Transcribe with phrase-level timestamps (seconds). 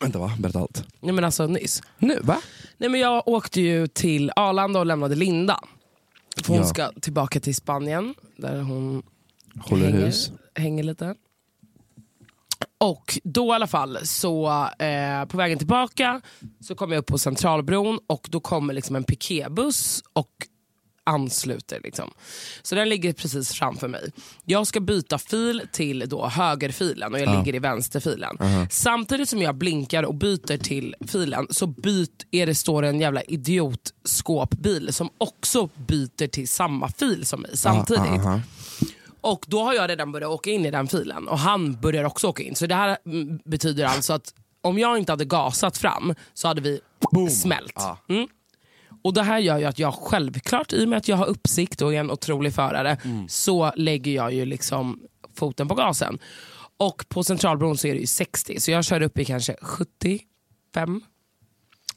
[0.00, 0.32] Vänta va?
[0.38, 0.84] Berätta allt.
[1.00, 1.82] Nej men alltså nyss.
[1.98, 2.36] Nu, va?
[2.78, 5.60] Nej men jag åkte ju till Arlanda och lämnade Linda.
[6.42, 6.64] För hon Ja.
[6.68, 9.02] ska tillbaka till Spanien där hon
[9.60, 10.32] Håller hänger, hus.
[10.54, 11.14] hänger lite.
[12.80, 16.20] Och då i alla fall, så eh, på vägen tillbaka
[16.60, 20.30] så kommer jag upp på Centralbron och då kommer liksom en piketbuss och
[21.08, 21.80] ansluter.
[21.84, 22.10] Liksom.
[22.62, 24.12] Så den ligger precis framför mig.
[24.44, 28.38] Jag ska byta fil till då högerfilen och jag ligger i vänsterfilen.
[28.70, 33.22] Samtidigt som jag blinkar och byter till filen så byt, är det, står en jävla
[33.22, 38.02] idiotskåpbil som också byter till samma fil som mig samtidigt.
[38.02, 38.40] aha.
[39.20, 42.28] Och då har jag redan börjat åka in i den filen och han börjar också
[42.28, 42.54] åka in.
[42.54, 46.60] Så det här mm, betyder alltså att om jag inte hade gasat fram så hade
[46.60, 46.80] vi
[47.30, 47.78] smält.
[48.08, 48.28] Mm.
[49.08, 51.82] Och Det här gör ju att jag självklart, i och med att jag har uppsikt
[51.82, 52.96] och är en otrolig förare,
[53.28, 55.00] så lägger jag ju liksom
[55.34, 56.18] foten på gasen.
[56.76, 61.00] Och på Centralbron så är det ju 60, så jag kör upp i kanske 75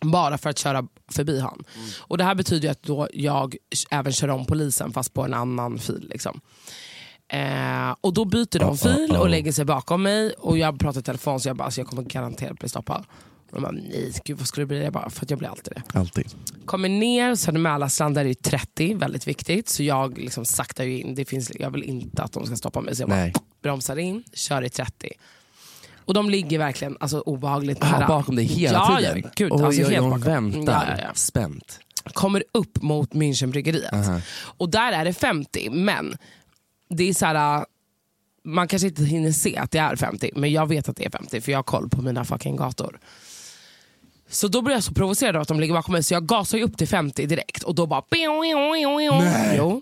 [0.02, 1.64] bara för att köra förbi han.
[2.00, 3.56] Och Det här betyder att då jag
[3.92, 6.08] även kör om polisen fast på en annan fil.
[6.10, 6.42] Liksom.
[7.28, 11.04] Eh, och Då byter de fil och lägger sig bakom mig och jag pratar i
[11.04, 13.06] telefon så jag bara, alltså, jag kommer garanterat bli stoppad.
[13.52, 14.84] Och de bara, nej gud vad skulle det bli?
[14.84, 16.00] Jag bara, för att jag blir alltid det.
[16.00, 16.26] Alltid.
[16.66, 19.70] Kommer ner, Södermälarstrand där är det 30, väldigt viktigt.
[19.70, 21.16] Så jag liksom saktar ju in.
[21.16, 22.96] Det finns, jag vill inte att de ska stoppa mig.
[22.96, 23.34] Så jag bara Nej.
[23.64, 25.10] bromsar in, kör i 30.
[26.06, 28.08] Och de ligger verkligen alltså, obehagligt Ah, nära.
[28.08, 29.22] bakom dig hela ja, tiden?
[29.24, 30.22] Ja, gud, Oj, alltså, oj, helt de bakom.
[30.52, 31.14] väntar Ja, ja, ja.
[31.14, 31.80] spänt.
[32.14, 34.22] Kommer upp mot Münchenbryggeriet.
[34.58, 36.18] Och där är det 50, men
[36.90, 37.66] det är så här.
[38.44, 41.10] Man kanske inte hinner se att det är 50, men jag vet att det är
[41.10, 43.00] 50 för jag har koll på mina fucking gator.
[44.32, 46.58] Så då blir jag så provocerad av att de ligger bakom mig så jag gasar
[46.58, 48.02] ju upp till 50 direkt och då bara...
[49.22, 49.56] Nej.
[49.58, 49.82] Jo.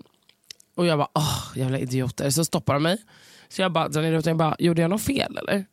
[0.76, 2.30] Och jag bara, åh jävla idioter.
[2.30, 2.98] Så stoppar de mig.
[3.50, 5.66] Så jag bara, drar ner rutan, jag bara, gjorde jag något fel eller?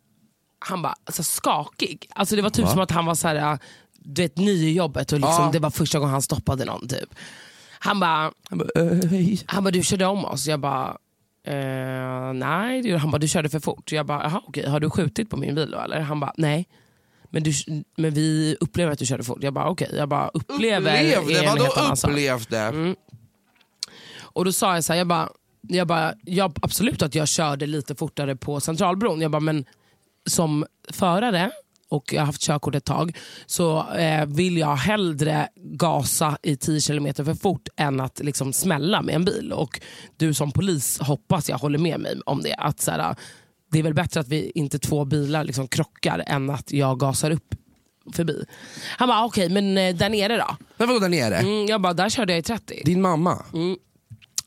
[0.58, 2.06] Han bara, alltså, skakig.
[2.14, 2.70] Alltså, det var typ Va?
[2.70, 3.58] som att han var så här,
[3.98, 5.50] du vet, ny i jobbet och liksom, Ja.
[5.52, 6.88] det var första gången han stoppade någon.
[6.88, 7.14] Typ.
[7.78, 10.46] Han bara, Han bara, "Eh, hej." han bara, du körde om oss.
[10.46, 10.96] Jag bara,
[11.46, 12.96] eh, nej.
[12.96, 13.92] Han bara, du körde för fort.
[13.92, 16.00] Jag bara, jaha okej, har du skjutit på min bil då eller?
[16.00, 16.68] Han bara, nej.
[17.30, 17.52] Men, du,
[17.96, 19.42] men vi upplever att du körde fort.
[19.42, 19.90] Jag bara, okej.
[19.92, 21.46] Jag bara, upplever Upplevde?
[21.46, 22.94] Vadå upplevde?
[24.20, 25.28] Och då sa jag så här, jag bara,
[25.68, 29.20] jag bara ja, absolut att jag körde lite fortare på Centralbron.
[29.20, 29.64] Jag bara, men
[30.26, 31.50] som förare
[31.88, 33.16] och jag har haft körkort ett tag
[33.46, 39.02] så eh, vill jag hellre gasa i 10 km för fort än att liksom smälla
[39.02, 39.52] med en bil.
[39.52, 39.80] Och
[40.16, 42.54] du som polis hoppas jag håller med mig om det.
[42.54, 43.16] Att så här,
[43.72, 47.30] det är väl bättre att vi inte två bilar liksom krockar än att jag gasar
[47.30, 47.54] upp
[48.12, 48.44] förbi.
[48.98, 50.56] Han bara, okej men eh, där nere då?
[50.76, 51.36] Men vadå där nere?
[51.36, 52.82] Mm, jag bara, där körde jag i 30.
[52.84, 53.42] Din mamma?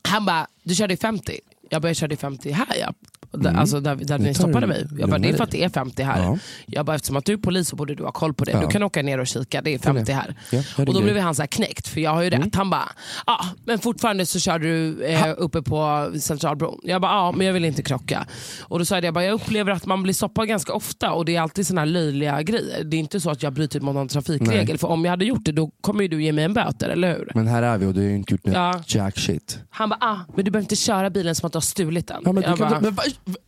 [0.02, 1.40] Han bara, du körde i 50?
[1.70, 2.92] Jag bara, jag körde i 50 här ja.
[3.32, 4.86] Där, Alltså där, där ni stoppade du mig.
[4.98, 6.22] Jag bara, det är för att det är 50 här.
[6.22, 6.38] Ja.
[6.66, 8.52] Jag bara, eftersom att du är polis så borde du ha koll på det.
[8.52, 8.60] Ja.
[8.60, 10.34] Du kan åka ner och kika, det är 50 här.
[10.50, 12.54] Ja, och då blev han så här knäckt, för jag har ju rätt.
[12.54, 12.88] Han bara,
[13.26, 16.80] ja men fortfarande så kör du eh, uppe på Centralbron.
[16.82, 18.26] Jag bara, ja men jag vill inte krocka.
[18.62, 21.12] Och då sa jag det, jag, bara, jag upplever att man blir stoppad ganska ofta
[21.12, 22.84] och det är alltid såna här löjliga grejer.
[22.84, 24.66] Det är inte så att jag bryter mot någon trafikregel.
[24.68, 24.78] Nej.
[24.78, 27.12] För om jag hade gjort det då kommer ju du ge mig en böter, eller
[27.12, 27.30] hur?
[27.34, 28.82] Men här är vi och du har ju inte gjort något Ja.
[28.86, 29.58] jack shit.
[29.70, 32.22] Han bara, ah, men du behöver inte köra bilen som att du har stulit den.
[32.24, 33.02] Ja, men du jag bara, men, va,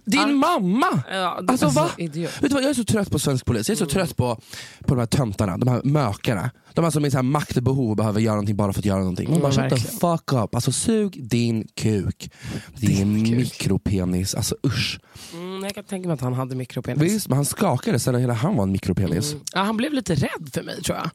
[0.05, 0.27] din Ah.
[0.27, 1.03] mamma!
[1.11, 1.91] ja, Alltså, va?
[1.99, 2.31] Idiot.
[2.43, 3.69] Vet du vad, jag är så trött på svensk polis.
[3.69, 3.93] Jag är så Mm.
[3.93, 4.35] trött på,
[4.87, 6.51] på de här töntarna, de här mökarna.
[6.75, 8.99] De här som är så här maktbehov och behöver göra någonting bara för att göra
[8.99, 9.31] någonting.
[9.31, 10.55] Man Mm, bara shut the fuck up.
[10.55, 12.31] Alltså sug din kuk.
[12.77, 13.37] Din, kuk.
[13.37, 14.35] mikropenis.
[14.35, 15.01] Alltså usch.
[15.35, 17.03] Mm, jag kan tänka mig att han hade mikropenis.
[17.03, 19.33] Visst, men han skakade sen hela han var en mikropenis.
[19.33, 19.45] Mm.
[19.55, 21.11] Ja, han blev lite rädd för mig tror jag.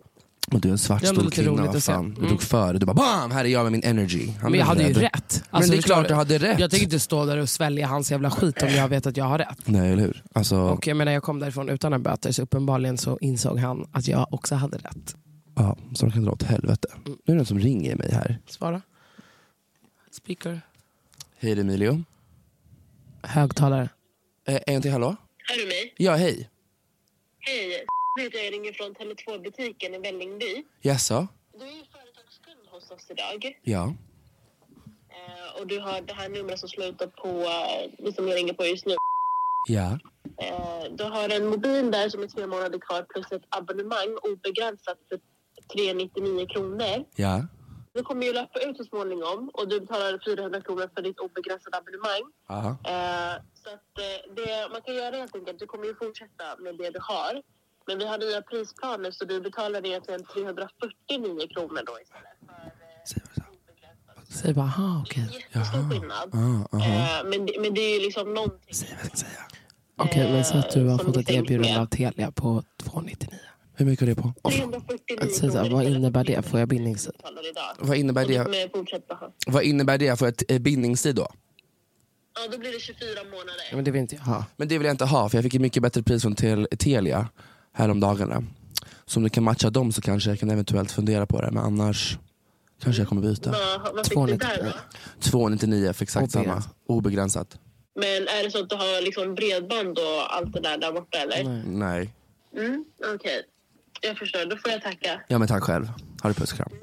[0.52, 2.10] Men du är en svart Det är ändå stor kvinna, roligt vad fan.
[2.14, 2.30] Du Mm.
[2.30, 2.78] tog före.
[2.78, 4.28] Du bara bam, här är jag med min energy.
[4.42, 5.44] Han Men jag hade ju rätt.
[5.52, 6.60] Men Alltså, det är klart du hade rätt.
[6.60, 9.26] Jag tänker inte stå där och svälja hans jävla skit om jag vet att jag
[9.26, 9.58] har rätt.
[9.66, 10.24] Nej, eller hur?
[10.34, 13.88] Alltså, Och jag menar jag kom därifrån utan en böter så uppenbarligen så insåg han
[13.92, 15.16] att jag också hade rätt.
[15.56, 16.88] ja, så de kan dra åt helvete.
[17.06, 18.40] Nu är det någon som ringer mig här.
[18.48, 18.82] Svara.
[20.12, 20.62] Speaker.
[21.40, 22.04] Hej det är Emilio.
[23.24, 23.90] Högtalare.
[24.48, 25.16] Eh, en till hallå?
[25.50, 25.94] Hör du mig?
[25.98, 26.50] Ja, hej.
[27.40, 27.86] Hej,
[28.24, 28.54] jag.
[28.54, 30.64] ringer från Tele2-butiken i Vällingby.
[30.82, 31.28] Jaså?
[31.54, 33.60] Du är ju företagskund hos oss idag.
[33.62, 33.94] Ja.
[35.10, 38.66] Eh, och du har det här numret som slutar på, eh, som jag ringer på
[38.66, 38.96] just nu.
[39.68, 40.00] Ja.
[40.42, 44.98] Eh, du har en mobil där som är tre månader kvar plus ett abonnemang obegränsat
[45.10, 45.20] för
[45.74, 47.06] 399 kronor.
[47.16, 47.48] Ja.
[47.94, 51.78] Det kommer ju löpa ut så småningom och du betalar 400 kronor för ditt obegränsade
[51.78, 52.24] abonnemang.
[52.94, 56.78] Eh, så att eh, det man kan göra helt enkelt, du kommer ju fortsätta med
[56.78, 57.42] det du har.
[57.88, 62.38] Men vi har nya prisplaner så du betalar egentligen 349 kronor då istället.
[63.14, 63.44] För, eh.
[64.30, 65.24] Säg bara, aha okej.
[65.54, 66.30] Jättestor skillnad.
[66.34, 67.20] Ah, aha.
[67.20, 68.74] Eh, men, det- men det är ju liksom någonting.
[68.74, 69.42] Säg vad jag ska säga.
[70.00, 71.82] Okej, men så att du har fått ett erbjudande med.
[71.82, 73.40] av Telia på 299.
[73.74, 74.34] Hur mycket är det på?
[74.50, 76.42] 349 Alltså, så här, kronor vad innebär det?
[76.46, 77.14] Får jag bindningstid?
[77.80, 78.48] Vad innebär det,
[79.48, 81.28] vad innebär det för ett eh, bindningstid då?
[82.36, 83.54] Ja, då blir det 24 månader.
[83.74, 84.46] Men det vill inte jag ha.
[84.58, 86.68] Men det vill jag inte ha för jag fick ett mycket bättre pris från Tel-
[86.80, 87.28] Telia
[87.78, 88.44] häromdagarna.
[89.06, 91.64] Så om du kan matcha dem så kanske jag kan eventuellt fundera på det men
[91.64, 92.18] annars
[92.84, 93.52] kanske jag kommer byta.
[93.52, 94.38] Vad, vad fick du 299.
[94.40, 94.72] där då?
[95.20, 96.44] 299 för exakt samma.
[96.44, 96.76] Obegränsat.
[96.88, 97.60] Obegränsat.
[98.00, 101.18] Men är det så att du har liksom bredband och allt det där där borta
[101.18, 101.44] eller?
[101.44, 101.64] Nej.
[101.66, 102.14] Nej.
[102.66, 102.86] Mm,
[103.16, 103.42] Okej,
[104.02, 104.46] jag förstår.
[104.50, 105.22] Då får jag tacka.
[105.28, 105.88] Ja men tack själv.
[106.22, 106.70] Ha det puss kram.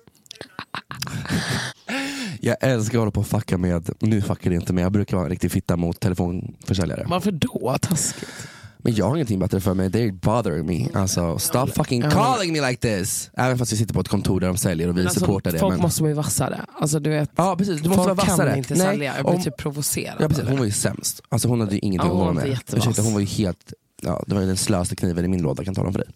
[2.40, 5.16] Jag älskar att hålla på och fucka med, nu fuckar det inte men jag brukar
[5.16, 7.04] vara en riktig fitta mot telefonförsäljare.
[7.08, 7.76] Varför då?
[7.80, 8.48] Taskigt.
[8.84, 10.88] Men jag har ingenting bättre för mig, they're bothering me.
[11.00, 13.30] Alltså stop fucking calling me like this!
[13.36, 15.58] Även fast vi sitter på ett kontor där de säljer och vi Alltså, supportar det.
[15.58, 15.80] folk Men...
[15.82, 16.60] måste bli vassare.
[16.80, 18.48] Alltså, du vet, Ja precis, du måste folk vara vassare.
[18.48, 19.12] kan inte Nej, sälja.
[19.16, 20.16] Jag blir om- typ provocerad.
[20.20, 20.44] Ja, precis.
[20.48, 21.22] Hon var ju sämst.
[21.28, 22.58] Alltså, hon hade ju ingenting Ja, att hon komma var med.
[22.76, 23.72] Ursäkta, hon var ju helt,
[24.02, 26.00] ja, det var ju den slöaste kniven i min låda kan jag tala om för
[26.00, 26.08] dig.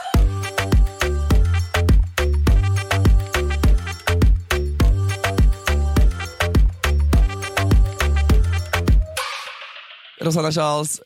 [10.21, 11.01] Rosanna Charles,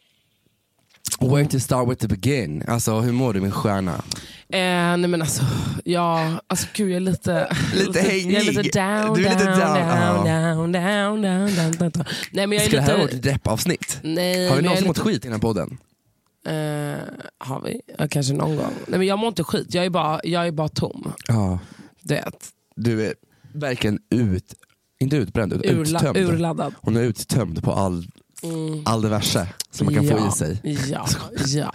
[1.19, 2.63] where to start with to begin?
[2.67, 3.93] Alltså hur mår du min stjärna?
[4.49, 4.59] Eh,
[4.97, 5.43] nej men alltså,
[5.83, 7.55] ja, alltså gud jag är lite...
[7.75, 8.31] Lite hängig.
[8.33, 11.89] Jag är lite down, Du är lite down, down, down, down, down, down, down, down,
[11.91, 12.05] down.
[12.31, 13.15] Nej men jag är Ska det här vara lite...
[13.15, 13.99] vårt deppavsnitt?
[14.03, 15.77] Nej, Har vi någonsin lite- mått skit i den här podden?
[16.47, 16.99] Eh,
[17.37, 17.81] har vi?
[17.97, 18.73] Ja, kanske någon gång.
[18.87, 21.13] Nej men jag mår inte skit, jag är bara, jag är bara tom.
[21.27, 21.59] Ja.
[22.01, 23.13] Du vet, Du är
[23.53, 24.53] verkligen ut,
[24.99, 26.17] inte utbränd, utan urla, uttömd.
[26.17, 26.73] urladdad.
[26.81, 28.05] Hon är uttömd på all,
[28.45, 28.81] Mm.
[28.85, 30.59] all diverse som man kan ja, få i sig.
[30.91, 31.05] Ja,
[31.47, 31.71] ja.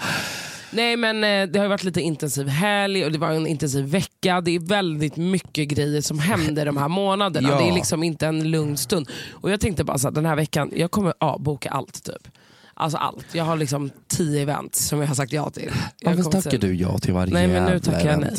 [0.72, 4.40] Nej men eh, det har varit lite intensiv helg och det var en intensiv vecka.
[4.40, 7.48] Det är väldigt mycket grejer som händer de här månaderna.
[7.48, 7.58] Ja.
[7.58, 9.08] Det är liksom inte en lugn stund.
[9.30, 12.28] Och jag tänkte bara så att den här veckan, jag kommer ja, boka allt typ.
[12.74, 13.26] Alltså allt.
[13.32, 15.70] Jag har liksom tio events som jag har sagt ja till.
[16.00, 18.34] Jag Varför tackar till- du ja till varje Nej men nu tackar jag nej.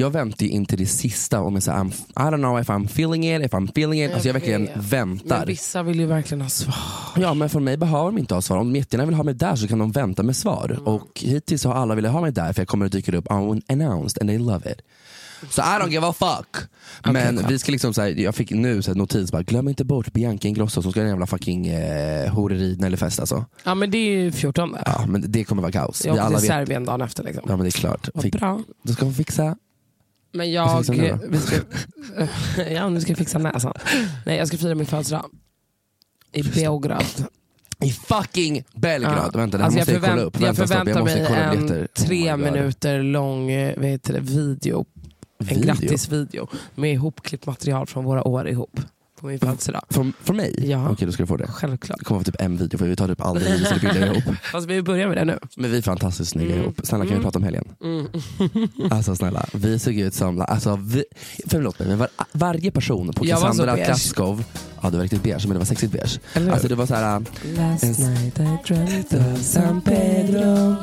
[0.00, 2.68] Jag väntar ju in till det sista om jag säger I'm, I don't know if
[2.68, 4.12] I'm feeling it, if I'm feeling it.
[4.12, 5.38] Alltså jag verkligen väntar.
[5.38, 6.74] Men vissa vill ju verkligen ha svar.
[7.16, 8.58] Ja men för mig behöver de inte ha svar.
[8.58, 10.70] Om de jättegärna vill ha mig där så kan de vänta med svar.
[10.70, 10.86] Mm.
[10.86, 14.22] Och hittills har alla velat ha mig där för jag kommer att dyka upp unannounced
[14.22, 14.82] and they love it.
[15.50, 16.56] Så I don't give a fuck.
[17.04, 17.50] Men skönt.
[17.50, 20.12] vi ska liksom så här, jag fick nu så här, notis, bara, glöm inte bort
[20.12, 23.44] Bianca Ingrosso som ska ha en jävla fucking eh, horeri eller fest alltså.
[23.64, 24.76] Ja men det är ju 14.
[24.86, 26.04] Ja men det kommer vara kaos.
[26.04, 26.48] Jag åker alla till.
[26.48, 27.24] Serbien dagen efter.
[27.24, 27.44] Liksom.
[27.48, 28.08] Ja men det är klart.
[28.14, 28.60] Vad bra.
[28.82, 29.56] då ska hon fixa
[30.32, 30.84] Men jag...
[31.28, 31.56] vi ska,
[32.70, 33.74] ja, nu ska jag fixa näsan.
[34.26, 35.30] Nej, jag ska fira min födelsedag.
[36.32, 37.04] I Beograd.
[37.84, 39.36] i fucking Belgrad.
[39.36, 40.40] Vänta det här Alltså, måste jag, kolla upp.
[40.40, 41.82] Jag Vänta, förväntar måste mig en biljetter.
[41.82, 42.40] Oh tre God.
[42.40, 43.46] minuter lång
[43.76, 44.84] vad heter det, video.
[45.38, 45.62] En Video?
[45.64, 48.80] grattisvideo med ihopklippt material från våra år ihop.
[49.20, 49.82] På min födelsedag.
[49.90, 50.54] Från, från mig?
[50.70, 50.90] Ja.
[50.90, 51.46] Okej, då ska du få det.
[51.46, 51.98] Självklart.
[51.98, 54.36] Det kommer vara typ en video för vi tar typ aldrig videos eller bilder ihop.
[54.52, 55.38] Fast vi börjar med det nu.
[55.56, 56.64] Men vi är fantastiskt snygga Mm.
[56.64, 56.80] ihop.
[56.84, 57.64] Snälla kan vi prata om helgen?
[58.90, 61.04] Alltså snälla, vi såg ut som, alltså, vi,
[61.46, 63.76] förlåt mig men var, varje person på Cassandra.
[63.76, 64.44] Kraskov,
[64.82, 66.20] ja det var riktigt beige men det var sexigt beige.
[66.34, 66.52] Eller?
[66.52, 67.20] Alltså det var såhär,
[67.56, 70.76] Last En- night I dreamt of San Pedro.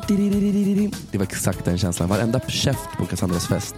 [1.11, 2.09] det var exakt den känslan.
[2.09, 3.75] Varenda käft på Cassandras fest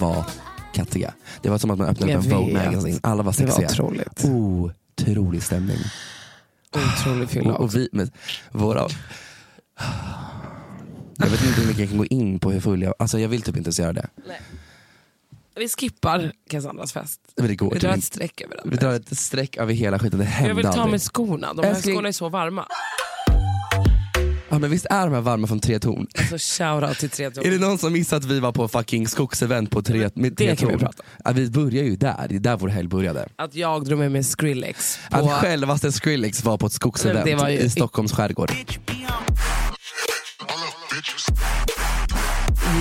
[0.00, 0.24] var
[0.72, 1.14] kattiga.
[1.42, 2.98] Det var som att man öppnade upp en Jag Vogue magazine.
[3.02, 3.84] Alla var Det var sexiga.
[3.84, 4.24] otroligt.
[4.24, 5.78] Otrolig stämning.
[6.76, 8.10] Otrolig fylla Och, och vi, med
[8.50, 8.86] våra...
[11.16, 13.28] Jag vet inte hur mycket jag kan gå in på hur full jag Alltså jag
[13.28, 14.08] vill typ inte ens göra det.
[15.56, 17.20] Vi skippar Cassandras fest.
[17.36, 18.70] Men Vi typ drar ett streck över den.
[18.70, 20.18] Vi drar ett streck över hela skiten.
[20.18, 20.90] Det Jag hände vill ta aldrig.
[20.90, 21.54] med skorna.
[21.54, 21.94] De här Älskling.
[21.94, 22.66] skorna är så varma.
[24.52, 26.06] Ja, men visst är de här varma från tre torn?
[26.18, 29.70] Alltså shoutout till tre Är det någon som missat att vi var på fucking skogsevent
[29.70, 30.80] på tre, med tre Det kan vi torn?
[30.80, 33.28] prata Ja, vi börjar ju där, det är där vår helg började.
[33.36, 34.98] Att jag drog med mig Skrillex.
[35.10, 38.52] På, Att självaste Skrillex var på ett skogsevent ju- i Stockholms skärgård.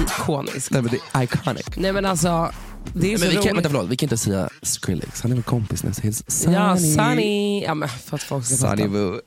[0.03, 0.71] Ikoniskt.
[0.71, 1.63] Nej men det är iconic.
[1.77, 2.51] Nej men alltså,
[2.93, 3.55] det är så Men vi kan, roligt.
[3.57, 5.95] vänta, förlåt, vi kan inte säga Skrillex, han är väl kompis med
[6.27, 6.55] Sunny.
[6.57, 7.63] Ja, Sunny.
[7.63, 8.87] Ja, men för att folk ska Sunny fatta.
[8.87, 9.19] Boo.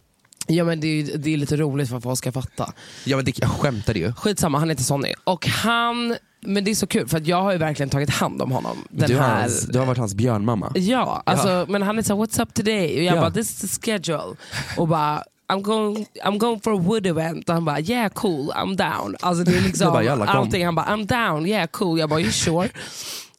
[0.47, 2.73] Ja, men det, är, det är lite roligt för att folk ska fatta.
[3.05, 4.13] Ja men det, jag skämtade ju.
[4.13, 5.15] Skitsamma, han heter Sonny.
[5.25, 8.43] Och han, men det är så kul för att jag har ju verkligen tagit hand
[8.43, 8.77] om honom.
[8.91, 9.41] Den Du har, här...
[9.41, 10.73] hans, du har varit hans björnmamma.
[10.75, 12.97] Ja, alltså, men han är såhär what's up today?
[12.97, 13.21] Och jag Ja.
[13.21, 14.37] bara this is the schedule.
[14.77, 15.23] Och bara
[15.53, 17.49] I'm going, I'm going for a wood event.
[17.49, 19.17] Och han bara yeah cool, I'm down.
[19.21, 20.65] Alltså det är liksom bara, allting.
[20.65, 21.99] Han bara I'm down, yeah cool.
[21.99, 22.69] Jag bara you sure?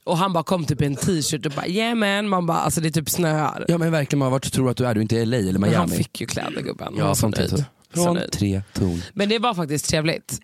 [0.05, 2.29] Och han bara kom typ i en t-shirt och bara yeah man.
[2.29, 3.65] Man bara alltså det är typ snöar.
[3.67, 4.93] Ja men verkligen, man, vart tror du att du är?
[4.93, 6.03] Du är inte i LA eller Men han Miami?
[6.03, 6.87] fick ju kläder gubben.
[6.87, 7.49] Han ja, så nöjd.
[7.49, 8.31] Så Från nöjd.
[8.31, 9.01] tre torn.
[9.13, 10.39] Men det var faktiskt trevligt.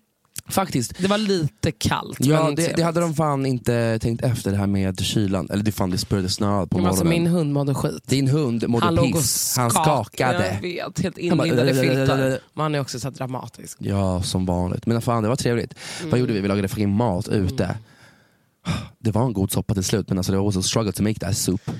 [0.48, 0.94] Faktiskt.
[0.98, 2.16] Det var lite kallt.
[2.20, 2.84] Ja, men det, det trevligt.
[2.84, 5.48] hade de fan inte tänkt efter det här med kylan.
[5.50, 7.22] Eller det fan det började snöa på Men alltså, morgonen.
[7.22, 8.02] min hund mådde skit.
[8.06, 10.58] Din hund mådde Han låg och piss, han skak- skakade.
[10.62, 12.16] Jag vet, helt Han bara, inlindad i filtar.
[12.54, 13.76] Men han är också så här dramatisk.
[13.80, 14.86] Ja, som vanligt.
[14.86, 15.74] Men fan det var trevligt.
[15.98, 16.10] Mm.
[16.10, 16.40] Vad gjorde vi?
[16.40, 17.76] Vi lagade fucking mat ute.
[18.98, 21.18] Det var en god soppa till slut men alltså det var also struggle to make
[21.18, 21.70] that soup.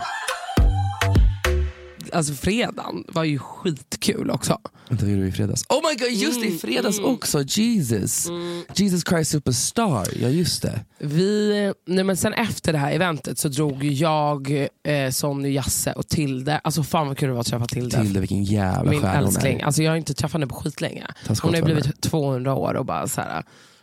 [2.12, 4.58] Alltså fredagen var ju skitkul också.
[4.88, 5.64] Vad gjorde vi i fredags?
[5.68, 6.46] Oh my god, just det!
[6.46, 7.42] I fredags också!
[7.42, 8.28] Jesus!
[8.74, 10.80] Jesus Christ Superstar, ja just det.
[10.98, 16.08] Vi, nej men sen efter det här eventet så drog jag, eh, Sonny, Jasse och
[16.08, 16.58] Tilde.
[16.58, 18.02] Alltså fan vad kul det var att träffa Tilde.
[18.02, 19.60] Tilde vilken jävla Min stjärna hon älskling.
[19.60, 19.64] är.
[19.64, 21.06] Alltså jag har inte träffat henne på skitlänge.
[21.42, 21.96] Hon har blivit henne.
[22.00, 23.42] 200 år och bara så här.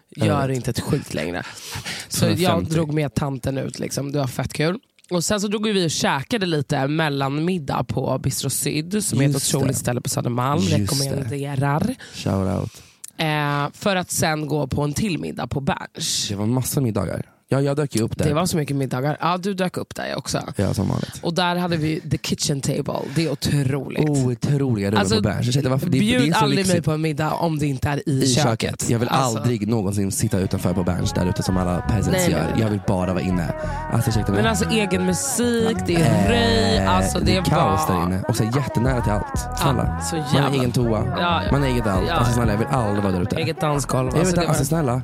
[0.09, 1.43] Jag gör inte ett skit längre.
[2.07, 2.43] Så 250.
[2.43, 4.11] jag drog med tanten ut, liksom.
[4.11, 4.79] det var fett kul.
[5.09, 9.33] Och Sen så drog vi och käkade lite mellanmiddag på Bistro Syd som är ett
[9.33, 9.79] Just otroligt det.
[9.79, 10.61] ställe på Södermalm.
[10.61, 10.73] Just.
[10.77, 11.95] Rekommenderar.
[12.13, 12.83] Shout out.
[13.17, 16.27] Eh, för att sen gå på en till middag på Berns.
[16.29, 17.25] Det var massa middagar.
[17.51, 18.25] Ja, jag dök ju upp där.
[18.25, 19.17] Det var så mycket middagar.
[19.21, 20.39] Ja, du dök upp där också.
[20.55, 21.19] Ja, som vanligt.
[21.21, 22.99] Och där hade vi the kitchen table.
[23.15, 24.09] Det är otroligt.
[24.09, 25.47] Oh, otroliga rullar Alltså, på Berns.
[25.47, 25.85] Ursäkta, varför?
[25.85, 26.85] Det, det Bjud är så aldrig mig lyxigt.
[26.85, 28.43] på en middag om det inte är i, i köket.
[28.61, 28.89] köket.
[28.89, 32.55] Jag vill Alltså, aldrig någonsin sitta utanför på Berns där ute som alla peasants gör.
[32.59, 33.53] Jag vill bara vara inne.
[33.93, 34.41] Alltså ursäkta mig.
[34.41, 37.95] Men alltså egen musik, det är röj, Eh, alltså det, det är kaos var...
[37.95, 38.23] där inne.
[38.27, 39.59] Och så jättenära till allt.
[39.59, 40.01] Snälla.
[40.01, 41.51] så man har egen toa, Ja, ja.
[41.51, 42.05] man har eget allt.
[42.07, 42.13] Ja.
[42.13, 43.35] Alltså snälla jag vill aldrig vara där ute.
[43.35, 44.09] Eget dansgolv.
[44.11, 44.93] jag Alltså, det alltså, snälla.
[44.93, 45.03] Mm.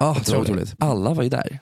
[0.00, 0.40] Det Otroligt.
[0.50, 0.74] otroligt.
[0.78, 1.60] Alla var ju där.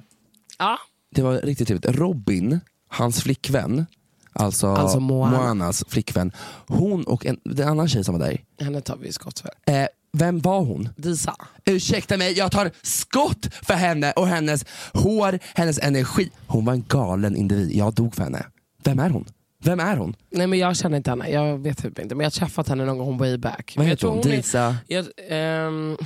[0.58, 0.78] Ja,
[1.14, 1.96] Det var riktigt trevligt.
[1.98, 3.86] Robin, hans flickvän,
[4.32, 5.36] alltså, Alltså Moana.
[5.38, 6.32] Moanas flickvän,
[6.66, 8.44] hon och en, en annan tjej som var där.
[8.60, 9.50] henne tar vi skott för.
[9.74, 10.88] Eh, vem var hon?
[10.96, 11.34] Disa.
[11.64, 16.30] Ursäkta mig, jag tar skott för henne och hennes hår, hennes energi.
[16.46, 18.46] Hon var en galen individ, jag dog för henne.
[18.84, 19.24] Vem är hon?
[19.64, 20.16] Vem är hon?
[20.30, 22.14] Nej men jag känner inte henne, jag vet typ inte.
[22.14, 23.74] Men jag har träffat henne någon gång way back.
[23.76, 24.18] Vad heter hon?
[24.18, 24.76] är- Disa?
[24.86, 25.96] Jag, ehm,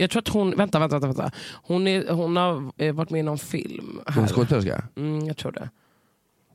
[0.00, 1.30] jag tror att hon, vänta, vänta, vänta.
[1.62, 4.00] Hon, är, hon har eh, varit med i någon film.
[4.06, 4.26] Hon är Här.
[4.34, 4.84] skådespelerska?
[4.96, 5.70] Mm, jag tror det.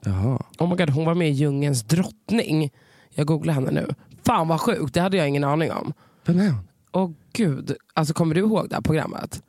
[0.06, 0.44] Jaha.
[0.60, 2.72] Oh my God, hon var med i Djungelns drottning.
[3.10, 3.88] Jag googlar henne nu.
[4.26, 5.94] Fan vad sjukt, det hade jag ingen aning om.
[6.26, 6.68] Vem är hon?
[6.92, 9.44] Åh gud, alltså kommer du ihåg det här programmet?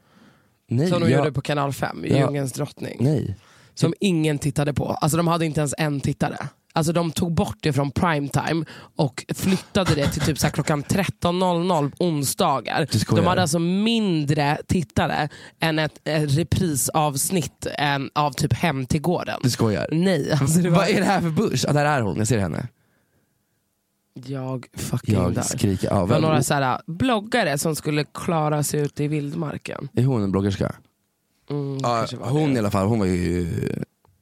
[0.69, 2.17] Nej, Som de jag, gjorde på kanal 5, Ja.
[2.17, 2.97] Djungelns drottning.
[3.01, 3.37] nej.
[3.75, 4.87] Som ingen tittade på.
[4.87, 6.37] Alltså de hade inte ens en tittare.
[6.77, 8.65] Alltså de tog bort det från primetime
[8.97, 12.87] och flyttade det till typ så klockan 13.00 onsdagar.
[13.17, 15.29] De hade alltså mindre tittare
[15.61, 19.41] än ett, ett reprisavsnitt än av typ Hem till gården.
[19.43, 19.87] Du skojar.
[19.93, 20.71] Nej, alltså var...
[20.71, 21.65] Vad är det här för bush?
[21.69, 22.69] Ah, där är hon, jag ser henne.
[24.27, 25.33] Jag fucking där.
[25.35, 25.89] Jag skriker.
[25.91, 29.89] Ja, Det var några så här, bloggare som skulle klara sig ute i vildmarken.
[29.95, 30.75] är hon en bloggerska?
[31.51, 32.57] Mm, Ja, hon det.
[32.57, 33.47] i alla fall, hon var ju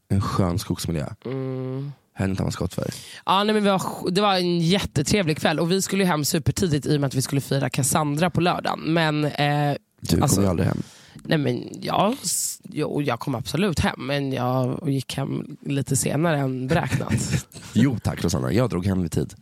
[0.09, 1.07] en skön skogsmiljö.
[1.25, 1.93] Mm.
[2.15, 2.91] Henne tar man skott för.
[3.27, 6.97] Ja, nej, men var, det var en jättetrevlig kväll och vi skulle hem supertidigt i
[6.97, 8.81] och med att vi skulle fira Cassandra på lördagen.
[8.81, 10.83] Men, eh, Du Alltså- kommer ju aldrig hem.
[11.25, 16.39] nej, men ja, s- jo, jag kom absolut hem, men jag gick hem lite senare
[16.39, 17.13] än beräknat.
[17.73, 19.35] Jo tack Rosanna, jag drog hem vid tid.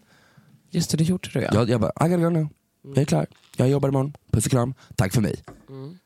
[0.71, 1.51] Just det, det gjorde du ja.
[1.53, 2.49] Jag, jag bara, I gotta go now.
[2.83, 5.43] Jag är klar, jag jobbar imorgon, puss och kram, tack för mig.
[5.69, 5.99] Mm.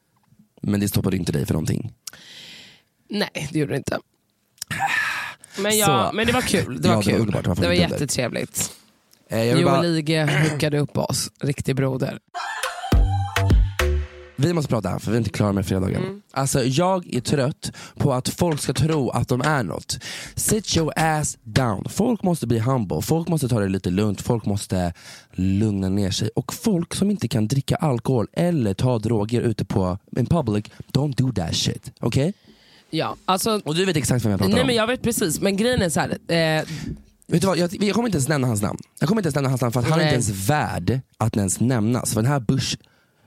[0.62, 1.92] Men det stoppade inte dig för någonting.
[3.10, 3.98] Nej, det gjorde det inte.
[5.58, 6.80] Men, jag, Så- men det var kul.
[6.82, 7.20] Det var, Ja, det var kul.
[7.20, 7.42] underbart.
[7.44, 8.72] Det var det var jättetrevligt.
[9.30, 12.18] Eh, jag vill Joel bara, Lige hookade upp oss, riktig broder.
[14.36, 16.02] vi måste prata för vi är inte klara med fredagen.
[16.02, 16.22] Mm.
[16.32, 19.98] Alltså jag är trött på att folk ska tro att de är något.
[20.34, 21.84] Sit your ass down.
[21.88, 24.92] Folk måste bli humble, folk måste ta det lite lugnt, folk måste
[25.32, 26.28] lugna ner sig.
[26.36, 31.14] Och folk som inte kan dricka alkohol eller ta droger ute på in public, don't
[31.16, 31.92] do that shit.
[32.00, 32.32] Okej?
[32.90, 34.66] Ja, alltså, Och du vet exakt vem jag pratar nej om.
[34.66, 36.10] men jag vet precis, men grejen är så här.
[36.10, 36.64] Eh,
[37.26, 38.78] Vet du vad, jag, jag kommer inte ens nämna hans namn.
[39.00, 40.14] Jag kommer inte ens nämna hans namn för att han är Nej.
[40.14, 42.14] inte ens värd att ens nämnas.
[42.14, 42.76] För den här Bush,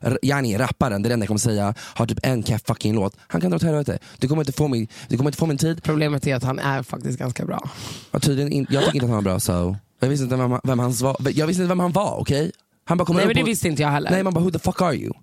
[0.01, 3.15] r- yani rapparen, det är enda jag kommer säga, har typ en keff fucking låt.
[3.27, 3.99] Han kan dra åt helvete.
[4.19, 5.83] Du kommer inte få min, du kommer inte få min tid.
[5.83, 7.69] problemet är att han är faktiskt ganska bra.
[8.11, 9.75] Ja, tydligen in, jag tycker inte att han var bra så.
[9.99, 12.51] Jag visste inte vem, vem, han, var, jag visste inte vem han var, okej?
[12.85, 14.11] Han bara kommer Nej upp men det och- visste inte jag heller.
[14.11, 15.13] Nej man bara who the fuck are you?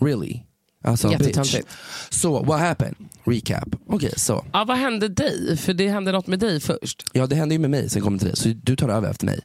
[0.00, 0.42] Really?
[0.84, 1.20] Alltså bitch.
[1.20, 1.68] Jättetöntigt.
[2.10, 2.94] Så what happened?
[3.24, 3.68] Recap.
[3.86, 4.44] Okej så.
[4.52, 5.56] Ja, vad hände dig?
[5.56, 7.04] För det hände något med dig först.
[7.12, 8.36] Ja det hände ju med mig, sen kom det till dig.
[8.36, 9.40] Så du tar över efter mig.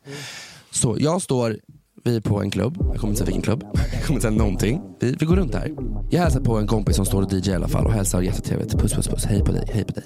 [0.72, 1.58] Så jag står,
[2.04, 3.63] vi är på en klubb, jag kommer inte säga vilken klubb,
[3.94, 4.82] jag kommer inte säga någonting.
[5.00, 5.72] Vi, vi går runt här.
[6.12, 8.80] Jag hälsar på en kompis som står och DJ i alla fall och hälsar jättetrevligt.
[8.80, 10.04] Puss puss puss, hej på dig, hej på dig.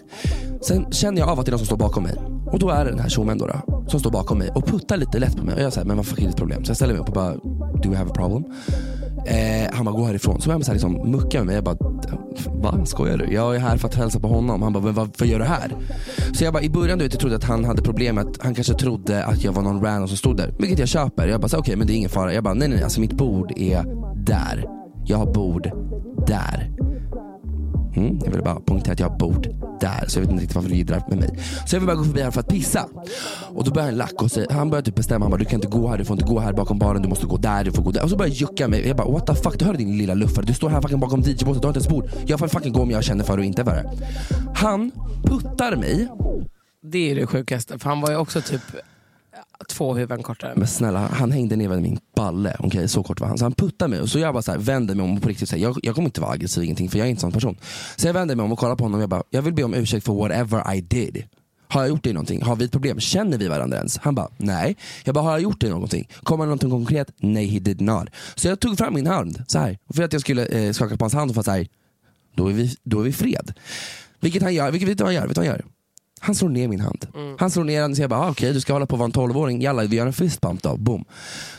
[0.61, 2.15] Sen känner jag av att det är någon som står bakom mig.
[2.51, 4.97] Och då är det den här tjommen då, då som står bakom mig och puttar
[4.97, 5.55] lite lätt på mig.
[5.55, 6.65] Och jag säger, men vad fuck är ditt problem?
[6.65, 8.43] Så jag ställer mig upp och bara, do you have a problem?
[9.25, 10.41] Eh, han bara, gå härifrån.
[10.41, 11.55] Så börjar han så här liksom mucka med mig.
[11.55, 11.77] Jag bara,
[12.51, 12.85] va?
[12.85, 13.33] Skojar du?
[13.33, 14.61] Jag är här för att hälsa på honom.
[14.61, 15.75] Han bara, men vad, vad gör du här?
[16.33, 18.43] Så jag bara, i början du vet, jag trodde att han hade problem med att
[18.43, 20.53] Han kanske trodde att jag var någon random som stod där.
[20.59, 21.27] Vilket jag köper.
[21.27, 22.33] Jag bara, okej okej men det är ingen fara.
[22.33, 23.83] Jag bara, nej nej nej, alltså mitt bord är
[24.15, 24.65] där.
[25.05, 25.69] Jag har bord
[26.27, 26.76] där.
[27.97, 29.47] Mm, jag vill bara poängtera att jag har bord
[29.79, 31.39] där, så jag vet inte riktigt varför du jiddrar med mig.
[31.65, 32.85] Så jag vill bara gå förbi här för att pissa.
[33.55, 35.55] Och då börjar han lack och säger, han börjar typ bestämma, han bara du kan
[35.55, 37.71] inte gå här, du får inte gå här bakom baren, du måste gå där, du
[37.71, 38.03] får gå där.
[38.03, 38.87] Och så börjar jag jucka mig.
[38.87, 41.21] Jag bara what the fuck, du hör din lilla luffare, du står här fucking bakom
[41.21, 42.09] DJ-båset, du har inte ens bord.
[42.25, 43.91] Jag får fucking gå om jag känner för det och inte för det.
[44.55, 44.91] Han
[45.23, 46.07] puttar mig,
[46.91, 48.61] Det är det sjukaste, för han var ju också typ
[49.69, 50.53] två huvuden kortare.
[50.55, 52.87] men snälla han hängde ner vid min balle, Okay?
[52.87, 53.37] så kort var han.
[53.37, 55.29] Så han puttar mig och så jag bara så här, vänder mig om och på
[55.29, 57.31] riktigt säger jag, jag kommer inte vara aggressiv ingenting för jag är inte en sån
[57.31, 57.57] person.
[57.95, 59.63] Så jag vänder mig om och kollar på honom och jag bara, jag vill be
[59.63, 61.23] om ursäkt för whatever I did.
[61.69, 62.41] Har jag gjort dig någonting?
[62.41, 62.99] Har vi ett problem?
[62.99, 63.97] Känner vi varandra ens?
[63.97, 64.77] Han bara, nej.
[65.03, 66.09] Jag bara, har jag gjort dig någonting?
[66.23, 67.11] Kommer det någonting konkret?
[67.17, 68.09] Nej, he did not.
[68.35, 69.77] Så jag tog fram min hand, så här.
[69.93, 71.67] För att jag skulle eh, skaka på hans hand och få såhär,
[72.35, 73.53] då är vi, då är vi fred.
[74.19, 75.27] Vilket han gör, vilket vet du vad han gör?
[75.27, 75.65] Vet du vad han gör?
[76.19, 77.07] Han slår ner min hand.
[77.39, 79.25] Han slår ner den och säger bara, ah, okej du ska hålla på att vara
[79.25, 81.05] en 12-åring, jalla vi gör en fistbump då, boom.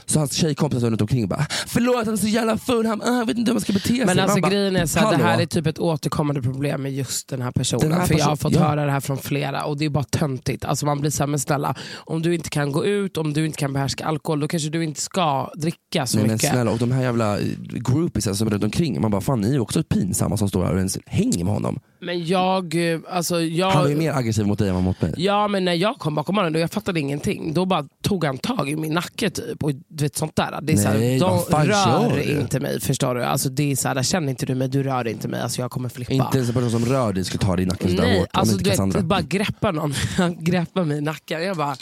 [0.07, 3.27] Så hans tjejkompisar runt omkring bara, förlåt han är så jävla full, han, ah, jag
[3.27, 4.07] vet inte hur man ska bete sig.
[4.07, 6.93] Men alltså bara, grejen är så här, det här är typ ett återkommande problem med
[6.93, 7.89] just den här personen.
[7.89, 8.61] Den här för jag har fått ja.
[8.61, 10.65] höra det här från flera och det är bara töntigt.
[10.65, 13.59] Alltså man blir såhär, men snälla, om du inte kan gå ut, om du inte
[13.59, 16.51] kan behärska alkohol, då kanske du inte ska dricka så Nej, men mycket.
[16.51, 19.55] snälla, och de här jävla eh, groupies som är runt omkring, man bara fan ni
[19.55, 21.81] är också pinsamma som står här och ens hänger med honom.
[22.01, 23.71] Men jag, eh, alltså jag...
[23.71, 25.15] Han var ju mer aggressiv mot dig än mot mig.
[25.17, 28.39] Ja men när jag kom bakom honom och jag fattade ingenting, då bara tog han
[28.39, 29.65] tag i min nacke typ.
[29.65, 30.59] Och du vet sånt där.
[30.63, 33.25] Det är så Nej, här, vad de rör inte mig, förstår du?
[33.25, 35.71] Alltså det är så här, känner inte du mig, du rör inte mig, alltså jag
[35.71, 36.13] kommer flippa.
[36.13, 38.29] Inte ens en person som rör dig skulle ta dig i nacken sådär Nej, hårt.
[38.33, 41.43] alltså du vet, bara greppa någon, han greppar mig i nacken.
[41.43, 41.77] Jag bara,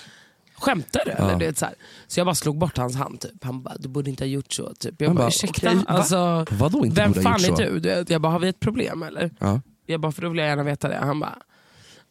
[0.58, 1.10] skämtar du?
[1.10, 1.74] Eller, du vet, så, här.
[2.06, 3.20] så jag bara slog bort hans hand.
[3.20, 3.44] Typ.
[3.44, 4.74] Han bara, du borde inte ha gjort så.
[4.74, 5.00] Typ.
[5.00, 5.74] Jag bara, bara, ursäkta?
[5.74, 5.82] va?
[5.86, 7.54] alltså, Vadå inte vem fan är så?
[7.56, 8.04] du?
[8.08, 9.30] jag bara, har vi ett problem eller?
[9.38, 9.60] Ja.
[9.86, 10.96] Jag bara, för då vill jag gärna veta det.
[10.96, 11.38] Han bara,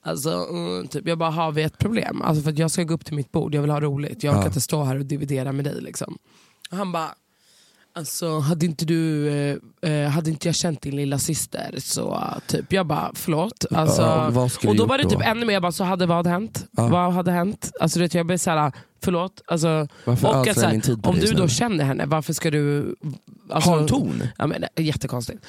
[0.02, 2.22] alltså, mm, typ, jag bara, har vi ett problem?
[2.22, 4.24] Alltså, för att jag ska gå upp till mitt bord, jag vill ha roligt.
[4.24, 4.48] Jag orkar Ja.
[4.48, 5.82] inte stå här och dividera med dig.
[5.82, 6.18] Liksom.
[6.72, 7.10] Och han bara,
[7.98, 9.28] Alltså hade inte du,
[9.82, 13.66] eh, eh, hade inte jag känt din lilla syster så typ, jag bara förlåt.
[13.72, 15.22] Alltså, Ja, och då var det typ då?
[15.26, 16.66] ännu mer, jag bara, så hade vad hänt?
[16.72, 16.88] Ja.
[16.88, 17.72] Vad hade hänt?
[17.80, 18.72] Alltså, vet, jag blev såhär,
[19.04, 19.42] förlåt.
[19.48, 21.84] Alltså, Varför och alls att, är så här, min tid på om du då känner
[21.84, 22.96] henne, varför ska du...
[23.50, 24.24] Alltså, Ha en ton?
[24.38, 25.46] Ja, men, jättekonstigt.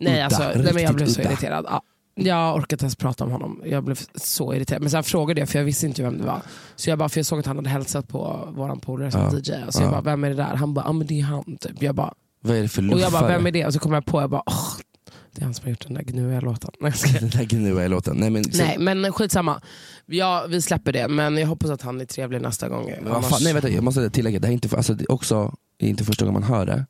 [0.00, 1.30] Nej, udda, alltså, nej, men jag blev så udda.
[1.30, 1.64] irriterad.
[1.68, 1.82] Ja.
[2.14, 3.62] Jag orkade inte ens prata om honom.
[3.66, 4.82] Jag blev så irriterad.
[4.82, 6.42] Men sen frågade jag, för jag visste inte vem det var.
[6.76, 9.38] Så jag bara, för jag såg att han hade hälsat på våran polare som Ja.
[9.38, 9.42] DJ.
[9.70, 9.90] Så jag Ja.
[9.90, 10.54] bara, vem är det där?
[10.56, 11.56] Han bara, ja men det är han.
[11.60, 11.82] Typ.
[11.82, 13.36] Jag bara, Vad är det för och jag bara, luffare?
[13.36, 13.66] vem är det?
[13.66, 14.72] Och så kom jag på, jag bara, åh,
[15.32, 16.70] det är han som har gjort den där gnuiga låten.
[16.80, 16.92] Nej.
[17.20, 18.16] Den där gnuiga låten.
[18.16, 19.60] Nej, men, så- Nej men skitsamma.
[20.06, 22.92] Ja, vi släpper det, men jag hoppas att han är trevlig nästa gång.
[23.06, 25.54] Annars- fan, nej, vänta, jag måste tillägga, det här är inte, alltså, det är också
[25.76, 26.86] det är inte första gången man hör det.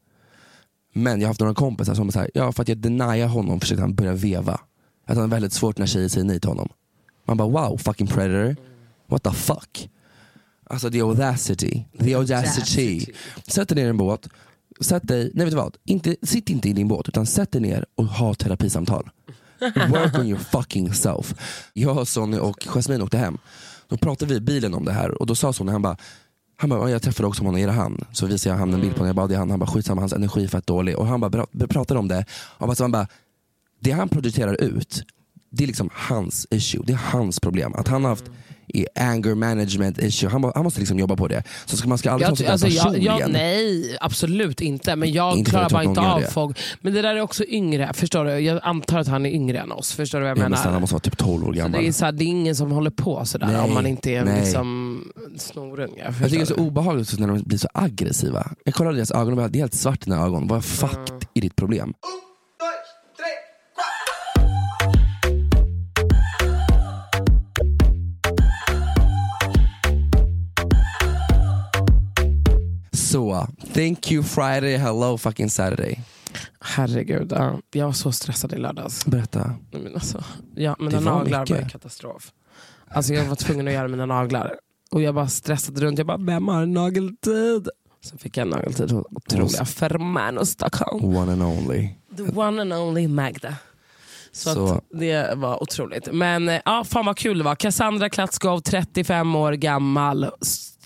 [1.03, 3.83] Men jag har haft några kompisar som säger ja för att jag deniar honom försökte
[3.83, 4.53] han börja veva.
[5.07, 6.69] Att han har väldigt svårt när tjejer säger nej till honom.
[7.25, 8.57] Man bara wow fucking predator.
[9.07, 9.91] What the fuck?
[10.71, 11.85] Alltså the audacity.
[11.99, 13.07] The audacity.
[13.47, 14.29] Sätt dig ner i en båt.
[14.81, 15.77] Sätt dig, nej vet du vad?
[15.85, 19.11] Inte, sitt inte i din båt utan sätt dig ner och ha terapisamtal.
[19.61, 21.35] Work on your fucking self.
[21.73, 23.39] Jag, Sonny och Jasmine åkte hem.
[23.89, 25.97] Då pratade vi i bilen om det här och då sa Sonny, han bara
[26.61, 28.05] han bara, jag träffade också honom, är det han?
[28.13, 29.51] Så visade jag han en bild på honom, jag bara, det är han.
[29.51, 30.99] Han bara, skitsamma, hans energi är fett dålig.
[30.99, 33.07] Och han bara pratade om det, och bara, så han bara,
[33.81, 35.03] det han producerar ut,
[35.51, 37.75] det är liksom hans issue, det är hans problem.
[37.75, 38.31] Att han har haft
[38.69, 40.31] i anger management issue.
[40.31, 41.43] Han, han, måste liksom jobba på det.
[41.67, 44.97] Så ska man ska aldrig jag, ta alltså, jag, jag, Nej, absolut inte.
[44.97, 46.59] Men jag inte klarar bara inte av folk.
[46.81, 47.93] Men det där är också yngre.
[47.95, 48.39] Förstår du?
[48.39, 49.93] Jag antar att han är yngre än oss.
[49.93, 50.65] Förstår du vad jag ja, menar?
[50.65, 51.73] Men han måste vara typ 12 år gammal.
[51.73, 53.87] Så det, är så här, det är ingen som håller på sådär nej, om man
[53.87, 54.78] inte är en liksom,
[55.39, 56.05] snorunge.
[56.05, 58.51] Jag tycker det är så obehagligt när de blir så aggressiva.
[58.65, 60.47] Jag kollade deras ögon och det är helt svart i dina ögon.
[60.47, 61.21] Vad fuck mm.
[61.35, 61.95] är ditt problem?
[72.93, 76.01] Så, thank you Friday, hello fucking Saturday.
[76.61, 77.33] Herregud,
[77.73, 79.07] jag var så stressad i lördags.
[79.07, 79.55] Berätta.
[79.71, 80.25] Men alltså,
[80.55, 81.63] ja, mina naglar mycket.
[81.63, 82.33] var katastrof.
[82.89, 84.55] Alltså jag var tvungen att göra mina naglar.
[84.91, 87.69] Och jag bara stressade runt, jag bara, vem har nageltid?
[88.01, 91.17] Så fick jag nageltid hos otroliga Fermano Stockholm.
[91.17, 91.89] One and only.
[92.17, 93.55] The one and only Magda.
[94.33, 94.81] Så, så.
[94.91, 96.13] det var otroligt.
[96.13, 97.55] Men eh, ja, fan vad kul det var.
[97.55, 100.31] Cassandra Klatskov, 35 år gammal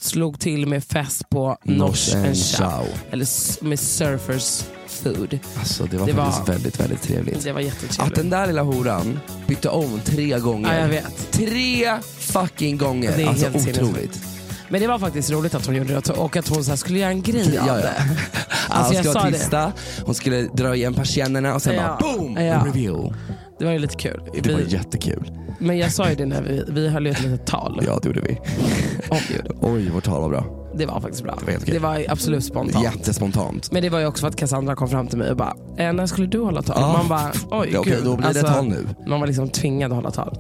[0.03, 2.87] slog till med fest på Nosh and Chow.
[3.11, 5.38] Eller med Surfers Food.
[5.59, 7.45] Alltså det var det faktiskt var, väldigt, väldigt trevligt.
[7.45, 8.01] Det var jättetrevligt.
[8.01, 10.75] Att den där lilla horan bytte om tre gånger.
[10.75, 11.33] Ja, jag vet.
[11.33, 13.17] Tre fucking gånger.
[13.17, 14.21] Det är alltså helt otroligt.
[14.69, 17.11] Men det var faktiskt roligt att hon gjorde det och att hon så skulle göra
[17.11, 17.95] en grej av det.
[18.69, 19.73] Alltså, jag skulle twista,
[20.05, 21.83] hon skulle dra igen persiennerna och sen ja.
[21.83, 22.37] bara boom!
[22.37, 22.65] Ja.
[22.67, 23.15] Reveal.
[23.62, 24.22] Det var ju lite kul.
[24.35, 25.31] Det vi, var jättekul.
[25.59, 27.81] Men jag sa ju det när vi, vi höll ett litet tal.
[27.87, 28.38] Ja det gjorde vi.
[29.11, 30.44] Oj, Oj vårt tal var bra.
[30.75, 31.38] Det var faktiskt bra.
[31.46, 32.85] Det var, det var absolut spontant.
[32.85, 33.72] Jättespontant.
[33.72, 35.92] Men det var ju också för att Cassandra kom fram till mig och bara, eh,
[35.92, 36.83] när skulle du hålla tal?
[36.83, 36.92] Ah.
[36.92, 38.05] Man bara, oj ja, okay, gud.
[38.05, 38.87] Då blir det alltså, tal nu.
[39.07, 40.38] Man var liksom tvingad att hålla tal.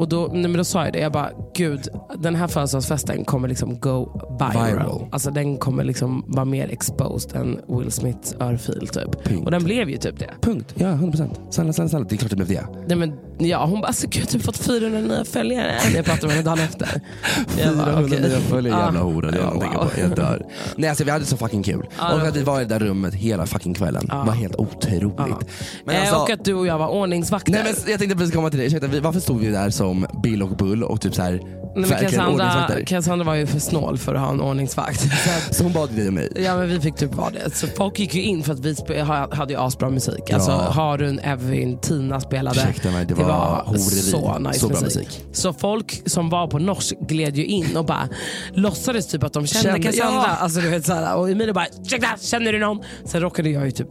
[0.00, 3.48] Och då, nej, men då sa jag det, jag bara, gud, den här födelsedagsfesten kommer
[3.48, 4.66] liksom go viral.
[4.66, 5.08] viral.
[5.12, 9.24] Alltså den kommer liksom vara mer exposed än Will Smiths örfil typ.
[9.24, 9.44] Punkt.
[9.44, 10.30] Och den blev ju typ det.
[10.40, 11.50] Punkt, ja 100%.
[11.50, 12.06] Snälla, snälla, snälla.
[12.08, 12.66] Det är klart det blev det.
[12.86, 15.76] Nej, men, ja, hon bara, alltså gud, jag har fått 400 nya följare.
[15.94, 17.00] Jag pratade med henne dagen efter.
[17.48, 18.20] 400 okay.
[18.20, 19.30] nya följare, jävla hora.
[19.30, 19.60] Det oh, wow.
[19.60, 20.00] på.
[20.00, 20.46] Jag dör.
[20.76, 21.86] Nej alltså vi hade så fucking kul.
[21.98, 24.06] Ah, och att vi var i det där rummet hela fucking kvällen.
[24.10, 24.24] Ah.
[24.24, 25.18] var helt otroligt.
[25.18, 25.40] Ah.
[25.84, 27.52] Men alltså, och att du och jag var ordningsvakter.
[27.52, 28.66] Nej, men jag tänkte precis komma till det.
[28.66, 31.40] Ursäkta, varför stod vi där som Bill och Bull och typ så här
[31.74, 35.00] Nej, Cassandra, Cassandra var ju för snål för att ha en ordningsvakt.
[35.48, 36.32] Så, så hon bad dig och mig?
[36.36, 37.56] Ja men vi fick typ vara det.
[37.56, 39.00] Så folk gick ju in för att vi
[39.36, 40.22] hade ju asbra musik.
[40.26, 40.34] Ja.
[40.34, 42.60] Alltså Harun, Evin, Tina spelade.
[42.60, 44.82] Ursäkta mig, det, det var, var så nice så musik.
[44.84, 45.24] musik.
[45.32, 48.08] Så folk som var på norsk gled ju in och bara
[48.52, 50.22] låtsades typ att de kände, kände Cassandra.
[50.22, 50.36] Ja.
[50.36, 52.82] Alltså, du vet, så här, och Emilia bara ursäkta, känner du någon?
[53.04, 53.88] Sen råkade jag ju typ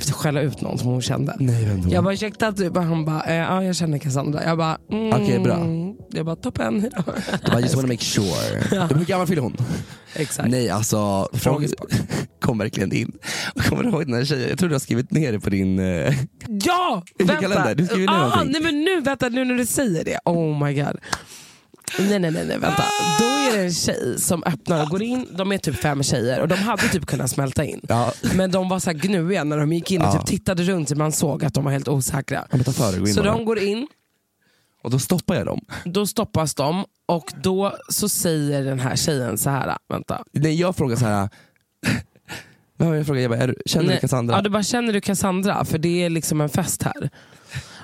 [0.00, 1.36] skälla ut någon som hon kände.
[1.38, 2.76] Nej, vem Jag bara ursäkta, typ.
[2.76, 4.44] han bara eh, ja jag känner Cassandra.
[4.44, 5.66] Jag bara mm, okej bra.
[6.12, 6.80] Jag bara toppen.
[7.44, 8.64] Du bara just wanna make sure.
[8.76, 8.86] Ja.
[8.86, 9.56] Hur gammal fyller hon?
[10.14, 10.48] Exakt.
[10.48, 11.28] Nej alltså,
[12.40, 13.12] kom verkligen in.
[13.68, 14.48] Kommer du ihåg den här tjejen?
[14.48, 16.14] Jag tror du har skrivit ner det på din, eh,
[16.48, 17.74] ja, din kalender.
[17.74, 20.18] Du skriver ner ah, nej, men nu, vänta, nu när du säger det.
[20.24, 20.96] Oh my god.
[21.98, 22.84] Nej nej nej, nej vänta.
[23.18, 26.40] Då är det en tjej som öppnar och går in, de är typ fem tjejer
[26.40, 27.80] och de hade typ kunnat smälta in.
[27.88, 28.12] Ja.
[28.34, 31.12] Men de var så här gnuiga när de gick in och typ tittade runt man
[31.12, 32.46] såg att de var helt osäkra.
[33.14, 33.86] så de går in.
[34.82, 35.60] Och då stoppar jag dem?
[35.84, 40.24] Då stoppas de och då så säger den här tjejen så här, vänta.
[40.32, 41.28] Nej jag frågar så här.
[42.76, 43.94] jag frågar, jag bara, är, känner Nej.
[43.94, 44.36] du Cassandra?
[44.36, 45.64] Ja du bara, känner du Cassandra?
[45.64, 47.10] För det är liksom en fest här.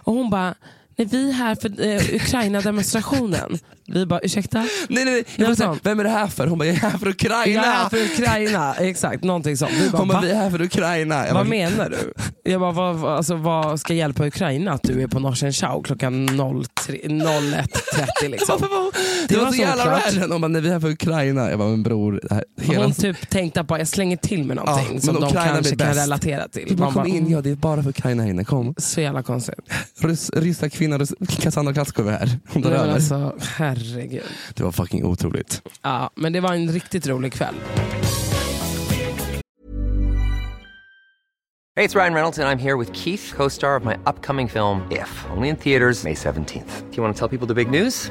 [0.02, 0.54] Och hon bara,
[1.00, 3.58] är vi här för eh, Ukraina-demonstrationen?
[3.92, 4.58] Vi bara, ursäkta?
[4.58, 5.24] Nej, nej, nej.
[5.36, 6.46] Jag säga, vem är det här för?
[6.46, 7.46] Hon bara, jag är här för Ukraina.
[7.46, 9.24] Jag är här för Ukraina, exakt.
[9.24, 9.72] Någonting sånt.
[9.72, 11.26] Vi bara, Hon bara, vi är här för Ukraina.
[11.26, 12.12] Jag vad bara, menar du?
[12.50, 16.28] Jag bara, vad, alltså, vad ska hjälpa Ukraina att du är på Norsen Chow klockan
[16.28, 18.60] 01.30 liksom?
[18.60, 18.66] det,
[19.28, 20.32] det var, var så jävla random.
[20.32, 21.50] Hon bara, nej vi är här för Ukraina.
[21.50, 22.20] Jag bara, men bror.
[22.30, 22.82] Här, hela...
[22.82, 26.48] Hon typ tänkte att jag slänger till med någonting ja, som de kanske kan relatera
[26.48, 26.76] till.
[26.76, 28.74] Bara, kom in, ja det är bara för Ukraina här inne, kom.
[28.76, 29.54] Så jävla konstigt.
[30.32, 30.89] Ryska kvinnor,
[31.28, 32.38] Cassandra Klatskov är här.
[32.48, 32.94] Hon tar över.
[32.94, 34.22] Alltså, herregud.
[34.54, 35.62] Det var fucking otroligt.
[35.82, 37.54] Ja, men det var en riktigt rolig kväll.
[41.76, 45.24] Hey, it's Ryan Reynolds and I'm here with Keith, co-star of my upcoming film If,
[45.36, 46.90] only in theaters May 17th.
[46.90, 48.10] Do you want to tell people the big news?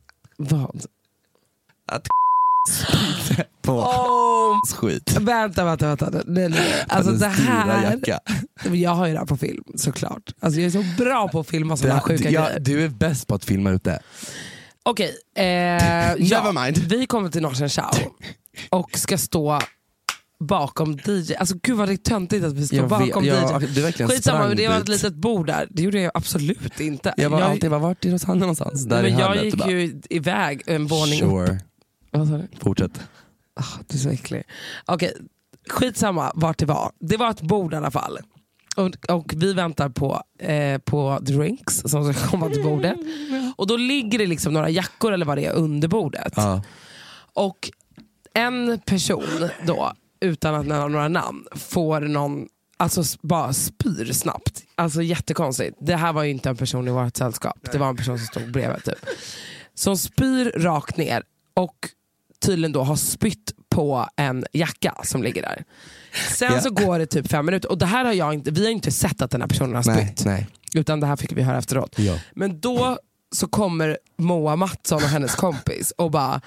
[0.41, 0.85] Vad?
[1.91, 2.07] Att
[2.69, 5.17] spydde på Oh, skit.
[5.19, 6.09] vänta, vänta, vänta.
[6.25, 6.85] Nej, nej.
[6.87, 7.99] Alltså det här...
[8.71, 10.35] Jag har ju det här på film såklart.
[10.39, 12.59] Alltså, jag är så bra på att filma sådana här sjuka ja, grejer.
[12.59, 13.99] du är bäst på att filma ute.
[14.83, 15.43] Okej, eh,
[16.17, 17.91] ja, vi kommer till Norsen Chow
[18.69, 19.59] och ska stå
[20.41, 21.35] bakom DJ.
[21.35, 23.67] Alltså gud vad det är töntigt att vi står Jag bakom vet- jag- DJ.
[23.75, 25.67] du verkligen Skitsamma, men det var ett litet bord där.
[25.69, 27.13] Det gjorde jag absolut inte.
[27.17, 28.85] Jag var jag, alltid, var, vart är Rosanna någonstans?
[28.85, 31.29] Där men jag gick bara, ju iväg en våning upp.
[31.47, 31.59] Sure,
[32.11, 32.47] Vad sa du?
[32.59, 32.99] fortsätt.
[33.55, 34.43] Ah, du är så äcklig.
[34.85, 35.13] Okej,
[35.69, 36.91] skitsamma vart det var.
[36.99, 38.17] Det var ett bord i alla fall.
[38.75, 42.95] Och, och vi väntar på, eh, på drinks som ska komma till bordet.
[43.55, 46.33] Och då ligger det liksom några jackor eller vad det är under bordet.
[46.35, 46.61] Ja.
[47.33, 47.71] Och
[48.33, 54.63] en person då, utan att nämna några namn, får någon Alltså bara spyr snabbt.
[54.75, 55.77] Alltså jättekonstigt.
[55.81, 57.57] Det här var ju inte en person i vårt sällskap.
[57.71, 58.83] Det var en person som stod bredvid.
[58.83, 58.95] Typ.
[59.73, 61.75] Som spyr rakt ner och
[62.45, 65.63] tydligen då har spytt på en jacka som ligger där.
[66.37, 66.61] Sen Ja.
[66.61, 68.91] så går det typ fem minuter och det här har jag inte, vi har inte
[68.91, 70.25] sett att den här personen har Nej, spytt.
[70.25, 70.47] nej.
[70.75, 71.99] Utan det här fick vi höra efteråt.
[71.99, 72.15] Ja.
[72.35, 72.97] Men då
[73.35, 76.41] så kommer Moa Mattsson och hennes kompis och bara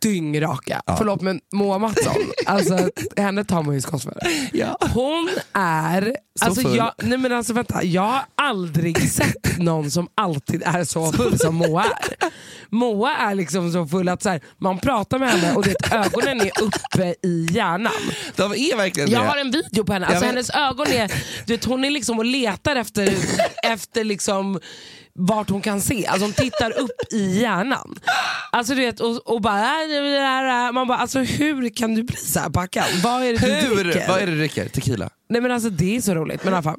[0.00, 0.82] dyngraka.
[0.98, 2.14] Förlåt men Moa Mattsson,
[2.46, 4.16] alltså, henne tar man ju skott för.
[4.52, 4.78] Ja.
[4.94, 6.76] Hon är, alltså, full.
[6.76, 11.38] jag, nej men alltså vänta, jag har aldrig sett någon som alltid är så full
[11.38, 12.16] som Moa är.
[12.70, 16.40] Moa är liksom så full att så här, man pratar med henne och det, ögonen
[16.40, 17.92] är uppe i hjärnan.
[18.36, 19.28] De är verkligen Jag det.
[19.28, 21.12] har en video på henne, alltså hennes ögon är,
[21.46, 23.14] du vet, hon är liksom och letar efter,
[23.62, 24.60] efter liksom
[25.18, 26.06] vart hon kan se.
[26.06, 27.94] Alltså hon tittar upp i hjärnan.
[28.52, 32.40] Alltså du vet, och, och bara, äh, man bara, alltså hur kan du bli så
[32.40, 32.84] här packad?
[33.02, 33.84] Vad är det du Hur?
[33.84, 34.08] dricker?
[34.08, 34.68] Vad är det du dricker?
[34.68, 35.10] Tequila?
[35.28, 36.44] Nej men alltså det är så roligt.
[36.44, 36.78] Men i alla fall.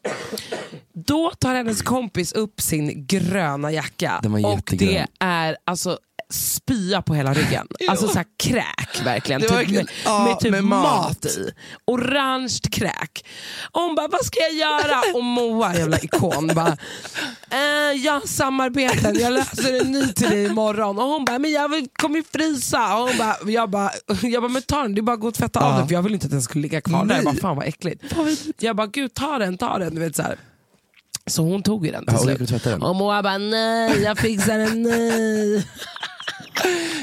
[0.94, 4.90] Då tar hennes kompis upp sin gröna jacka och jättegrön.
[4.94, 6.00] det är alltså
[6.34, 7.68] spya på hela ryggen.
[7.90, 9.42] Alltså så här kräk verkligen.
[9.42, 11.08] Typ verkligen- med, ja, med typ med mat.
[11.08, 11.26] mat.
[11.26, 11.52] i.
[11.86, 13.26] Orange kräk.
[13.72, 15.02] Och hon bara, vad ska jag göra?
[15.16, 16.78] Och Moa, jävla ikon, bara,
[17.52, 17.60] eh,
[18.04, 21.00] jag har samarbeten, jag löser en ny till dig imorgon.
[21.00, 22.98] Och hon bara, men jag kommer ju frysa.
[22.98, 25.28] Och hon bara, jag bara, jag bara men ta den, det är bara att gå
[25.28, 27.16] och tvätta av den för jag vill inte att den skulle ligga kvar där.
[27.16, 27.42] Jag bara, Nej.
[27.42, 28.04] fan vad äckligt.
[28.60, 29.96] Jag bara, gud ta den, ta den.
[29.96, 30.38] Du vet, så, här.
[31.28, 32.66] så hon tog ju den till Ja, slut.
[32.82, 32.90] och.
[32.90, 35.66] Och Moa bara, nej jag fixar den, nej.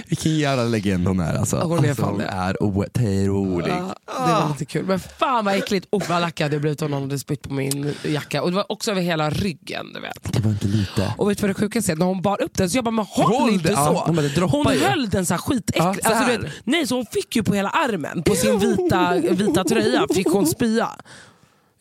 [0.06, 1.56] Vilken jävla legend hon är alltså.
[1.56, 2.26] Hon är alltså, fan hon det.
[2.26, 3.72] är otrolig.
[3.72, 4.84] Ja, det var lite kul.
[4.86, 5.86] Men fan vad äckligt.
[5.90, 8.42] Oh, vad lack jag blivit om någon hade spytt på min jacka.
[8.42, 9.92] Och det var också över hela ryggen.
[9.94, 10.32] Du vet.
[10.32, 11.14] Det var inte lite.
[11.18, 11.96] Och vet du vad det sjukaste är?
[11.96, 13.82] När hon bar upp den så jag bara, men håll, Håll inte det, så.
[13.82, 16.00] ja, hon bara, hon höll den så här skitäckligt.
[16.04, 19.64] Ja, så alltså, nej, så hon fick ju på hela armen, på sin vita, vita
[19.64, 20.88] tröja, fick hon spya.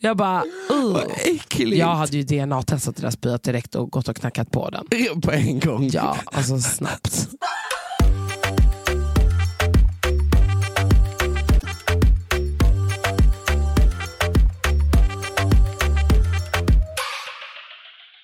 [0.06, 0.98] Jag bara, uh.
[1.26, 1.78] Äckligt.
[1.80, 5.22] Jag hade ju DNA-testat där spyet direkt och gått och knackat på den.
[5.22, 5.90] På en gång.
[5.94, 7.28] Ja, alltså snabbt.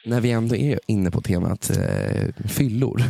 [0.06, 3.04] När vi ändå är inne på temat eh, fyllor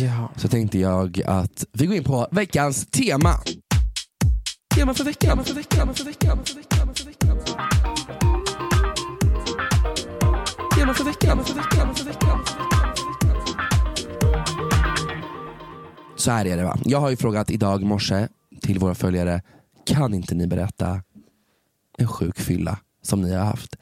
[0.00, 0.32] Ja.
[0.36, 3.34] så tänkte jag att vi går in på veckans tema.
[4.74, 5.28] Tema för veckan.
[5.28, 5.78] Tema för veckan.
[5.78, 6.38] Tema för veckan.
[6.44, 7.18] Tema för veckan.
[7.18, 7.71] Tema för veckan.
[10.82, 11.14] För veckan.
[11.20, 11.78] Tema för veckan.
[11.78, 12.38] Tema för veckan.
[16.16, 16.78] Så här är det va.
[16.84, 18.28] Jag har ju frågat idag morse
[18.60, 19.42] till våra följare,
[19.86, 21.02] kan inte ni berätta
[21.98, 23.76] en sjuk fylla som ni har haft?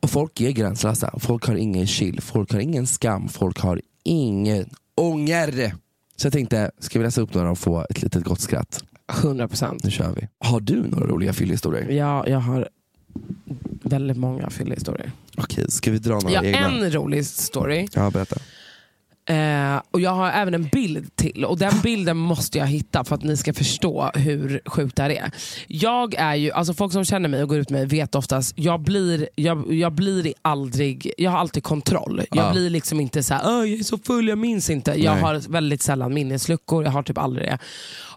[0.00, 1.18] Och folk är gränslösa.
[1.18, 5.74] Folk har ingen chill, folk har ingen skam, folk har ingen ånger.
[6.16, 8.84] Så jag tänkte, ska vi läsa upp några och få ett litet gott skratt?
[9.22, 9.84] 100 procent.
[9.84, 10.28] Nu kör vi.
[10.38, 11.90] Har du några roliga fyllhistorier?
[11.90, 12.68] Ja, jag har
[13.82, 15.12] väldigt många fyllehistorier.
[15.38, 16.58] Okej, ska vi dra några Ja, egna?
[16.58, 17.88] en rolig story.
[17.94, 18.36] Ja, berätta.
[19.30, 23.14] Eh, och jag har även en bild till och den bilden måste jag hitta för
[23.14, 25.30] att ni ska förstå hur sjukt det här är.
[25.66, 28.52] Jag är ju, alltså folk som känner mig och går ut med mig vet oftast,
[28.58, 32.22] jag blir, jag, jag blir aldrig, jag har alltid kontroll.
[32.30, 32.52] Jag Ja.
[32.52, 34.90] blir liksom inte så här, "Åh, jag är så full, jag minns inte.
[34.90, 35.22] Jag Nej.
[35.22, 37.58] har väldigt sällan minnesluckor, jag har typ aldrig det.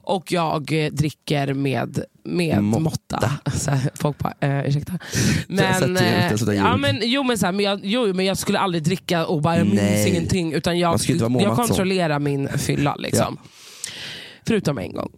[0.03, 2.79] Och jag eh, dricker med, med Måtta.
[2.79, 3.51] måtta.
[3.51, 4.93] Så här, folk bara, eh, ursäkta.
[5.47, 8.83] Men, eh, ja, men, jo, men, så här, men, jag, jo, men jag skulle aldrig
[8.83, 10.53] dricka och bara, jag minns ingenting.
[10.53, 10.99] Utan jag,
[11.39, 12.95] jag kontrollerar min fylla.
[12.95, 13.37] Liksom.
[14.47, 15.09] Förutom en gång.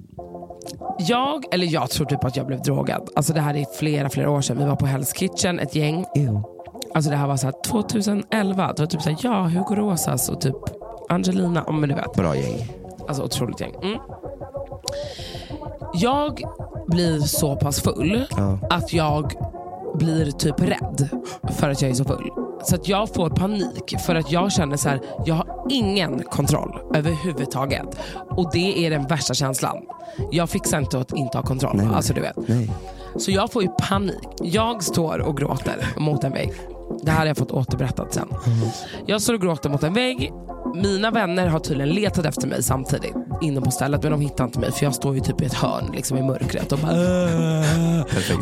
[0.99, 3.09] Jag, eller jag tror typ att jag blev drogad.
[3.15, 4.57] Alltså det här är flera, flera år sedan.
[4.57, 6.05] Vi var på Hell's Kitchen, ett gäng.
[6.93, 8.73] Alltså det här var så här 2011.
[8.73, 10.55] Det var typ så här, ja, Hugo Rosas och typ
[11.09, 12.13] Angelina, om men du vet.
[12.13, 12.82] Bra gäng.
[13.07, 13.75] Alltså otroligt gäng.
[13.83, 13.99] Mm.
[15.93, 16.41] Jag
[16.87, 18.57] blir så pass full Ja.
[18.69, 19.33] att jag
[19.95, 21.09] blir typ rädd
[21.51, 22.29] för att jag är så full.
[22.63, 26.79] Så att jag får panik för att jag känner så här, jag har ingen kontroll
[26.95, 27.99] överhuvudtaget.
[28.29, 29.77] Och det är den värsta känslan.
[30.31, 31.75] Jag fixar inte att inte ha kontroll.
[31.77, 31.95] Nej, nej.
[31.95, 32.35] Alltså du vet.
[32.47, 32.69] Nej.
[33.17, 34.27] Så jag får ju panik.
[34.41, 36.53] Jag står och gråter mot en vägg.
[37.03, 38.27] Det här har jag fått återberättat sen.
[39.05, 40.31] Jag står och gråter mot en vägg.
[40.73, 44.59] Mina vänner har tydligen letat efter mig samtidigt inne på stället men de hittar inte
[44.59, 46.93] mig för jag står ju typ i ett hörn liksom i mörkret och bara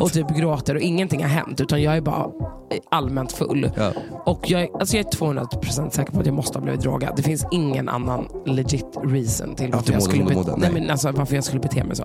[0.00, 2.26] och typ gråter och ingenting har hänt utan jag är bara
[2.90, 3.70] allmänt full.
[3.76, 3.92] Ja.
[4.24, 7.12] Och jag, alltså jag är 200% säker på att jag måste ha blivit drogad.
[7.16, 10.56] Det finns ingen annan legit reason till Att varför jag, skulle mådde, nej.
[10.60, 10.70] nej.
[10.80, 12.04] men alltså, varför jag skulle bete mig så.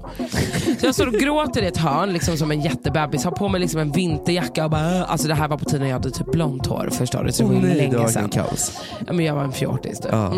[0.80, 3.62] Så jag står och gråter i ett hörn liksom som en jättebebis, har på mig
[3.62, 5.12] liksom en vinterjacka och bara "Åh".
[5.12, 7.32] alltså det här var på tiden jag hade typ blont hår förstår du.
[7.32, 8.30] Så det var nej, det länge sedan.
[8.30, 8.82] kaos.
[9.08, 10.12] Ja, men jag var en fjortis typ.
[10.18, 10.34] Ja.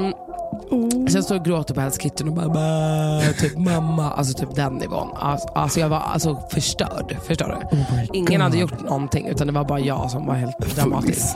[0.72, 1.08] Mm.
[1.08, 4.74] Så jag står och gråter på Hell's Kitchen och bara, typ mamma, alltså typ den
[4.74, 5.08] nivån.
[5.16, 7.88] Alltså, alltså jag var alltså förstörd, förstår du?
[8.14, 11.36] Ingen hade gjort någonting utan det var bara jag som var helt dramatisk.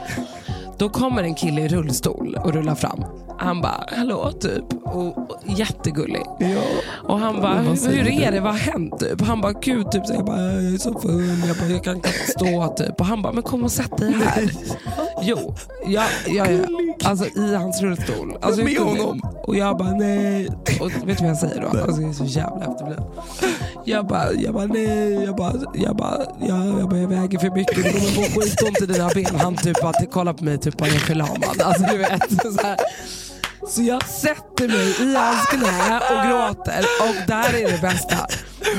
[0.77, 3.05] Då kommer en kille i rullstol och rullar fram.
[3.37, 4.63] Han bara, hallå typ.
[4.83, 6.23] Och, och, jättegullig.
[7.07, 8.39] Och han bara, hur, hur är det?
[8.39, 8.99] Vad har hänt?
[8.99, 9.21] Typ.
[9.21, 10.05] Han bara, gud typ.
[10.05, 11.43] Så jag bara, jag är så full.
[11.47, 12.99] Jag, bara, jag kan knappt stå typ.
[12.99, 14.51] Och han bara, men kom och sätt dig här.
[15.21, 18.37] jo, jag, jag är alltså, i hans rullstol.
[18.41, 19.21] Alltså, Med honom?
[19.43, 20.49] Och jag bara, nej.
[20.81, 21.67] Och vet du vad jag säger då?
[21.67, 23.03] Alltså, jag är så jävla efterbliven.
[23.85, 25.13] Jag bara, jag bara, nej.
[25.13, 27.75] Jag bara, jag bara, jag, jag, bara, jag väger för mycket.
[27.75, 29.35] Det kommer få skitont i dina ben.
[29.39, 31.61] Han typ bara kollar på mig typ bara, jag är förlamad.
[31.63, 32.31] Alltså du vet.
[32.41, 32.77] Så, här.
[33.67, 36.85] Så jag sätter mig i hans knä och gråter.
[37.01, 38.27] Och där är det bästa.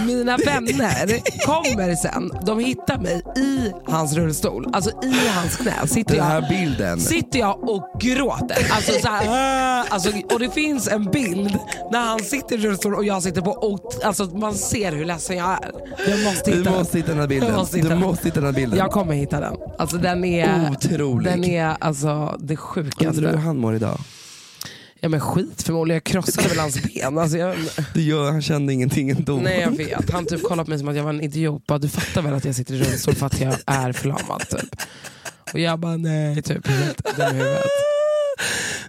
[0.06, 2.30] Mina vänner kommer sen.
[2.46, 4.68] De hittar mig i hans rullstol.
[4.72, 5.86] Alltså i hans knä.
[5.86, 7.00] Sitter Den jag, här bilden.
[7.00, 8.66] sitter jag och gråter.
[8.70, 11.58] Alltså så här, alltså, och det finns en bild
[11.92, 15.36] när han sitter i rullstol och jag sitter på och alltså, man ser hur ledsen
[15.36, 15.70] jag är.
[16.10, 16.78] Jag måste Du hitta den.
[16.78, 17.48] måste hitta den här bilden.
[17.48, 18.02] Jag måste hitta Du den.
[18.08, 18.78] måste hitta den här bilden.
[18.78, 19.54] Jag kommer hitta den.
[19.78, 21.32] Alltså den är, Otrolig.
[21.32, 23.36] den är alltså det Undrar hur sjukaste.
[23.38, 23.98] han mår idag.
[25.04, 27.18] Ja men skit förmodligen, jag krossade väl hans ben.
[27.18, 27.56] Alltså, jag,
[27.94, 29.36] Det gör, han kände ingenting ändå.
[29.36, 31.66] nej jag vet, han typ kollade på mig som att jag var en idiot.
[31.66, 34.76] Bara, du fattar väl att jag sitter i rullstol för att jag är förlamad typ.
[35.52, 37.62] Och jag bara nej, typ helt dum i huvudet.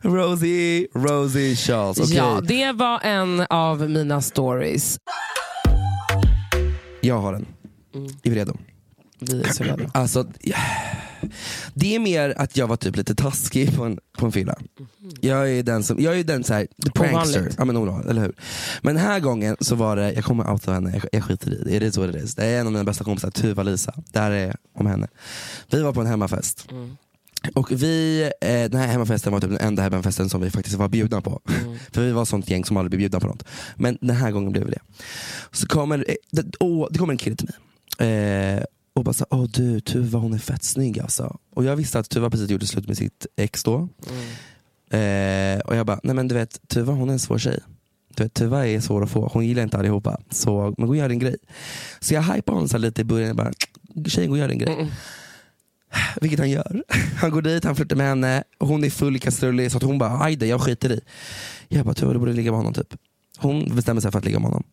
[0.02, 2.00] Rosie, Rosie Charles.
[2.00, 2.16] Okej.
[2.16, 4.98] Ja, det var en av mina stories.
[7.02, 7.46] Jag har den.
[7.96, 8.08] Mm.
[8.24, 8.58] Är vi redo?
[9.20, 9.90] Vi är så redo.
[9.94, 10.28] Alltså,
[11.74, 14.56] det är mer att jag var typ lite taskig på en, på en fylla.
[15.22, 17.40] Jag är den som, jag är den så här, the prankster.
[17.40, 17.56] Ovanligt.
[17.58, 18.34] Ja, men, ovanligt, eller hur?
[18.82, 21.64] men den här gången så var det, jag kommer outa henne, jag, jag skiter i
[21.64, 21.76] det.
[21.76, 22.36] Är det så det är?
[22.36, 23.94] Det är en av mina bästa kompisar, Tuva-Lisa.
[24.12, 25.08] Det här är om henne.
[25.70, 26.68] Vi var på en hemmafest.
[27.54, 30.88] Och vi, eh, den här hemmafesten var typ den enda hemmafesten som vi faktiskt var
[30.88, 31.42] bjudna på.
[31.92, 33.44] För vi var sånt gäng som aldrig blev bjudna på något.
[33.76, 34.82] Men den här gången blev vi det.
[35.52, 37.56] Så kommer, eh, det, åh, det kommer en kille till mig.
[38.00, 38.64] Eh,
[38.96, 41.38] och bara såhär, åh du Tuva hon är fett snygg alltså.
[41.54, 43.90] Och jag visste att Tuva precis gjorde slut med sitt ex då.
[44.98, 47.60] Eh, och jag bara, nej men du vet Tuva hon är en svår tjej.
[48.16, 50.20] Du vet, Tuva är svår att få, hon gillar inte allihopa.
[50.30, 51.36] Så, men gå och gör din grej.
[52.00, 53.52] Så jag hypar honom så lite i början, jag bara,
[54.08, 54.90] tjejen gå och gör din grej.
[56.22, 56.84] Vilket han gör.
[57.18, 59.98] Han går dit, han flörtar med henne, och hon är full kastrullig så att hon
[59.98, 61.02] bara, aj det, jag skiter i.
[61.68, 62.96] Jag bara, Tuva du borde ligga med honom typ.
[63.38, 64.64] Hon bestämmer sig för att ligga med honom.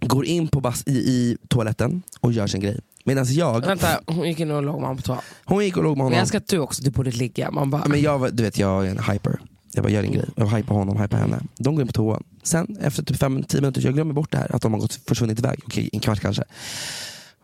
[0.00, 2.80] Går in på bas- i, i toaletten och gör sin grej.
[3.04, 5.20] Medan jag, Vänta, hon gick in och låg med honom på toa.
[5.44, 6.12] hon gick och låg med Men honom.
[6.16, 7.50] jag älskar att du också, du borde ligga.
[7.50, 9.40] Man bara, Men jag, var- du vet, jag är en hyper.
[9.72, 10.24] Jag bara gör din grej.
[10.36, 11.40] Jag hypar honom, hypar henne.
[11.58, 12.20] De går in på toa.
[12.42, 14.54] Sen efter typ 5-10 minuter, jag glömmer bort det här.
[14.56, 15.60] Att de har gått försvunnit iväg.
[15.66, 16.44] Okej, en kvart kanske.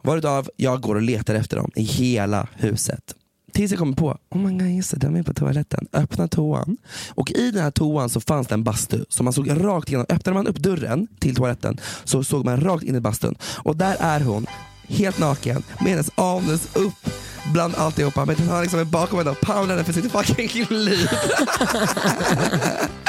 [0.02, 3.14] Varutav jag går och letar efter dem i hela huset.
[3.56, 5.86] Tills jag kommer på, oh my god just det, de är på toaletten.
[5.92, 6.76] Öppna toan.
[7.10, 9.04] Och i den här toan så fanns det en bastu.
[9.08, 10.06] Så man såg rakt igenom.
[10.08, 13.34] Öppnade man upp dörren till toaletten så såg man rakt in i bastun.
[13.42, 14.46] Och där är hon,
[14.88, 17.10] helt naken, med hennes anus upp
[17.52, 18.24] bland alltihopa.
[18.24, 21.08] Men han liksom är bakom henne och poundar henne för sitt fucking liv.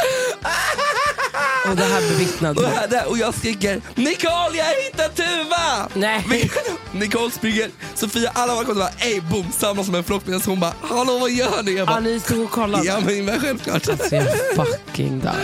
[1.69, 5.89] Och det här bevittnade och, här, där, och jag skriker Nicole jag har hittat Tuva!
[5.93, 6.49] Nej.
[6.93, 10.59] Nicole springer, Sofia, alla var kommer bara ey boom, samlas som en flock medan hon
[10.59, 11.71] bara hallå vad gör ni?
[11.71, 12.85] Jag Ja, bara, ni stod och kollade.
[12.85, 13.89] ja men, men självklart.
[13.89, 15.35] Alltså jag fucking dör.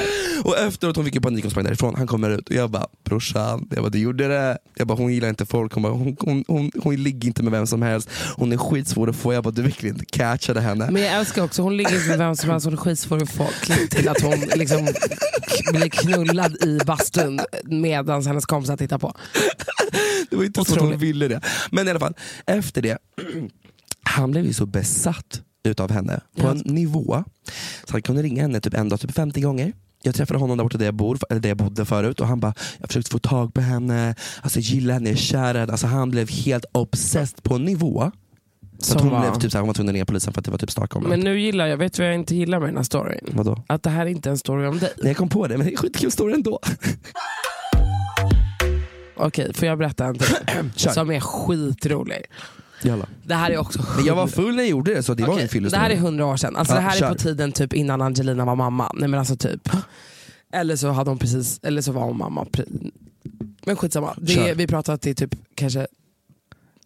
[0.44, 2.88] Och efteråt hon fick ju panik och sprang därifrån, han kommer ut och jag bara
[3.06, 4.58] brorsan, jag bara du gjorde det.
[4.76, 7.52] Jag bara hon gillar inte folk, hon, bara, hon, hon, hon, hon ligger inte med
[7.52, 10.88] vem som helst, hon är skitsvår att få, jag bara du verkligen catchade henne.
[10.92, 13.32] Men jag älskar också, hon ligger inte med vem som helst, hon är skitsvår att
[13.32, 14.88] få klipp till att hon liksom
[15.72, 19.14] blir knullad i bastun medan hennes kompisar tittar på.
[20.30, 21.42] Det var inte så att hon ville det.
[21.72, 22.14] Men i alla fall,
[22.46, 22.98] efter det,
[24.04, 27.24] han blev ju så besatt utav henne på en nivå
[27.84, 29.74] så han kunde ringa henne typ en dag typ 50 gånger.
[30.04, 32.40] Jag träffade honom där borta där jag, bor, eller där jag bodde förut och han
[32.40, 35.72] bara, jag försökte få tag på henne, alltså jag gillar henne, jag är kär henne.
[35.72, 38.12] Alltså han blev helt obsessed på en nivå.
[38.78, 40.42] Så att Som hon var- blev typ såhär, hon var tvungen att ringa polisen för
[40.42, 42.60] att det var typ stalk Men nu gillar jag, vet du vad jag inte gillar
[42.60, 43.30] med den här storyn?
[43.32, 43.64] Vadå?
[43.68, 44.94] Att det här är inte en story om dig.
[44.98, 46.60] Nej, jag kom på det men det är skitkul story ändå.
[49.16, 50.36] Okej, får jag berätta en till?
[50.94, 52.26] Som är skitrolig.
[52.84, 53.06] Jalla.
[53.24, 55.30] Det här är också Men jag var full när jag gjorde det så det var
[55.34, 55.80] Okej, en fyllestory.
[55.80, 56.56] Det här är hundra år sedan.
[56.56, 57.06] Alltså Ja, det här kör.
[57.06, 58.92] är på tiden typ innan Angelina var mamma.
[58.96, 59.70] Nej men alltså typ.
[60.54, 62.48] Eller så hade hon precis, eller så var hon mamma.
[63.66, 64.14] Men skitsamma.
[64.18, 64.48] Det Kör.
[64.48, 65.88] är, vi pratar att det är typ kanske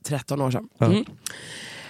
[0.03, 0.69] 13 år sedan.
[0.77, 0.85] Ja.
[0.85, 1.05] Mm.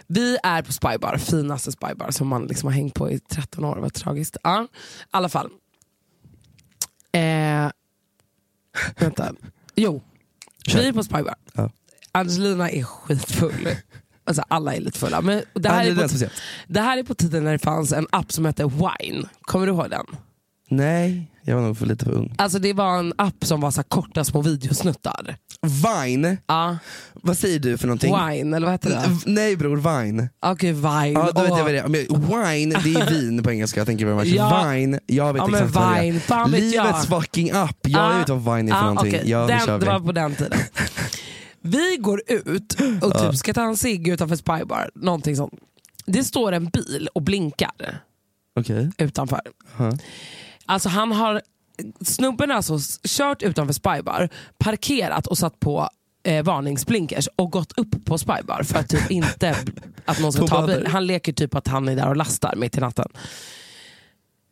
[0.07, 3.77] Vi är på Spybar, finaste Spybar som man liksom har hängt på i 13 år.
[3.77, 4.37] Vad tragiskt.
[4.43, 4.67] Ja, i
[5.11, 5.49] alla fall.
[7.11, 7.71] Eh,
[8.99, 9.33] vänta.
[9.75, 10.01] Jo,
[10.67, 10.79] Kör.
[10.79, 11.35] vi är på Spybar.
[11.53, 11.71] Ja.
[12.11, 13.69] Angelina är skitfull.
[14.23, 15.21] Alltså alla är lite fulla.
[15.21, 16.33] Men det, här är Angelina på,
[16.67, 19.29] det här är på tiden när det fanns en app som hette Wine.
[19.41, 20.05] Kommer du ihåg den?
[20.69, 22.35] Nej, jag var nog för lite för ung.
[22.37, 25.35] Alltså det var en app som var så korta små videosnuttar.
[25.61, 26.77] Vine, Ja,
[27.13, 28.15] vad säger du för någonting?
[28.15, 29.31] Wine eller vad heter det?
[29.31, 30.29] Nej bror, vine.
[30.45, 31.13] Okej, Vine.
[31.13, 31.57] Ja, då vet Åh.
[31.57, 32.53] jag vad det är.
[32.57, 33.79] Wine, det är vin på engelska.
[33.91, 34.25] You very much.
[34.27, 34.69] Ja.
[34.71, 36.01] Vine, jag vet Ja, exakt vad det är.
[36.03, 36.85] Vine, fan vet jag.
[36.85, 37.77] Livets fucking app.
[37.81, 38.17] Jag Ja.
[38.17, 39.15] vet vad vine är för Ja, någonting.
[39.15, 39.29] okej.
[39.29, 39.85] Ja, den, vi.
[39.85, 40.59] det var på den tiden.
[41.61, 44.89] Vi går ut och typ ska ta en cigg utanför Spybar.
[44.95, 45.53] Någonting sånt.
[46.05, 48.01] Det står en bil och blinkar
[48.59, 48.91] Okej.
[48.97, 49.41] utanför.
[49.77, 49.91] Ja.
[50.67, 51.41] Alltså han har,
[52.05, 55.89] snubben har alltså kört utanför Spybar, parkerat och satt på
[56.23, 59.55] eh, varningsblinkers och gått upp på Spybar för att typ inte
[60.05, 60.79] att någon ska ta böter.
[60.79, 60.87] bil.
[60.87, 63.09] Han leker typ att han är där och lastar mitt i natten.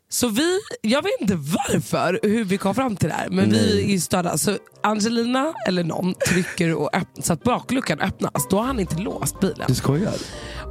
[0.09, 3.83] Så vi, jag vet inte varför, hur vi kom fram till det här, men vi
[3.83, 4.37] är ju störda.
[4.37, 8.95] Så Angelina eller någon trycker och öpp- så att bakluckan öppnas, då har han inte
[8.97, 9.65] låst bilen.
[9.67, 10.13] Du skojar?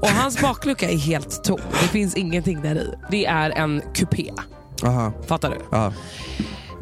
[0.03, 2.95] Och hans baklucka är helt tom, det finns ingenting där i.
[3.11, 4.32] Det är en kupé.
[4.83, 5.12] Aha.
[5.27, 5.57] Fattar du?
[5.70, 5.93] Ja.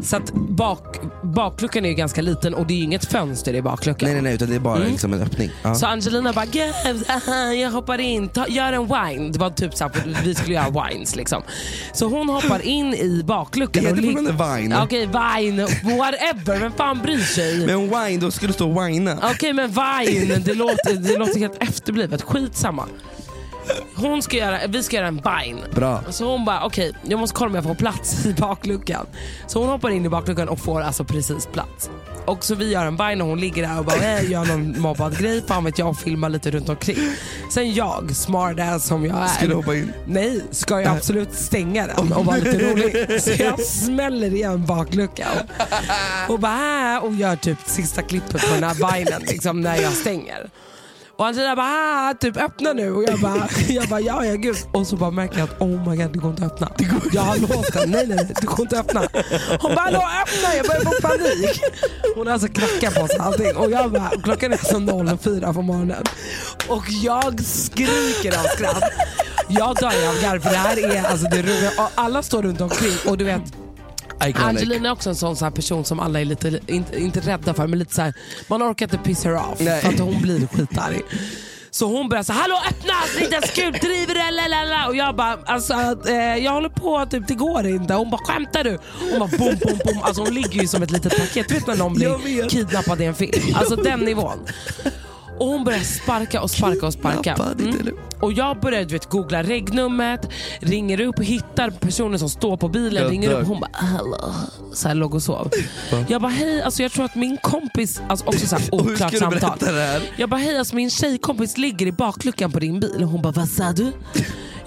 [0.03, 3.63] Så att bak, bakluckan är ju ganska liten och det är ju inget fönster i
[3.63, 4.07] bakluckan.
[4.07, 4.91] Nej nej nej, utan det är bara Mm.
[4.93, 5.51] liksom en öppning.
[5.63, 5.75] Ja.
[5.75, 9.33] Så Angelina bara, "Guys, aha, jag hoppar in, Ta, gör en wine.
[9.33, 9.93] Det var typ så här,
[10.25, 11.43] vi skulle göra wines liksom.
[11.93, 13.83] Så hon hoppar in i bakluckan.
[13.85, 14.77] Det heter fortfarande vine.
[14.83, 15.63] Okej, vine,
[15.99, 17.67] whatever, vem fan bryr sig?
[17.67, 19.19] Men wine, då skulle det stå wina.
[19.35, 22.23] Okej men vine, det låter, det låter helt efterblivet.
[22.23, 22.87] Skitsamma.
[23.95, 25.61] Hon ska göra, vi ska göra en vine.
[25.75, 26.03] Bra.
[26.11, 29.07] Så hon bara, okej jag måste kolla om jag får plats i bakluckan.
[29.47, 31.91] Så hon hoppar in i bakluckan och får alltså precis plats.
[32.25, 34.81] Och så vi gör en vine och hon ligger där och bara äh, gör någon
[34.81, 36.97] mobbad grej, fan vet jag, och filmar lite runt omkring.
[37.51, 39.27] Sen jag, smartass som jag är.
[39.27, 39.93] Ska du hoppa in?
[40.07, 43.23] Nej, ska jag absolut stänga den och vara lite rolig.
[43.23, 45.37] Så jag smäller igen bakluckan.
[46.29, 49.93] Och bara äh, och gör typ sista klippet på den här vinen liksom, när jag
[49.93, 50.51] stänger.
[51.23, 54.35] Och han säger bara ah, typ öppna nu och jag bara, jag bara ja ja
[54.35, 54.57] gud.
[54.73, 56.71] Och så bara märker jag att oh my god det går inte att öppna.
[57.13, 59.01] Jag har låst den, nej nej nej, det går inte att öppna.
[59.61, 61.61] Hon bara hallå öppna, jag börjar få panik.
[62.15, 65.63] Hon har alltså knackat på sig allting och jag bara, klockan är alltså 04 på
[65.63, 66.05] morgonen.
[66.69, 68.83] Och jag skriker av skratt.
[69.49, 71.71] Jag dör av garv för det här är alltså det roliga.
[71.95, 73.62] Alla står runt omkring och du vet
[74.29, 74.47] Iconic.
[74.63, 77.55] Angelina är också en sån, så här person som alla är lite, inte, inte rädda
[77.55, 78.15] för, men lite så här,
[78.49, 79.81] man orkar inte piss her off Nej.
[79.81, 81.03] för att hon blir skitarg.
[81.71, 84.49] Så hon börjar säga hallå öppna, det ens kul, driver eller?
[84.49, 85.75] lalala?" Och jag bara, alltså,
[86.09, 87.95] eh, jag håller på, typ, det går inte.
[87.95, 88.79] Hon bara, skämtar du?
[89.11, 90.03] Hon bara boom, boom, boom.
[90.03, 91.51] Alltså, hon ligger ju som ett litet paket.
[91.51, 93.55] Vet när någon blir kidnappad i en film?
[93.55, 94.39] Alltså den nivån.
[95.39, 97.35] Och hon börjar sparka och sparka och sparka.
[97.35, 97.97] Mm.
[98.21, 100.29] Och jag börjar du vet, googla regnumret,
[100.61, 103.03] ringer upp och hittar personen som står på bilen.
[103.03, 103.41] Jag ringer dör.
[103.41, 104.35] upp hon bara hallå.
[104.73, 105.51] Så här låg och sov.
[106.09, 109.15] Jag bara hej, alltså jag tror att min kompis, alltså också så här Och oklart
[109.19, 109.59] samtal.
[110.17, 113.03] Jag bara hej, alltså min tjejkompis ligger i bakluckan på din bil.
[113.03, 113.93] Hon bara vad sa du?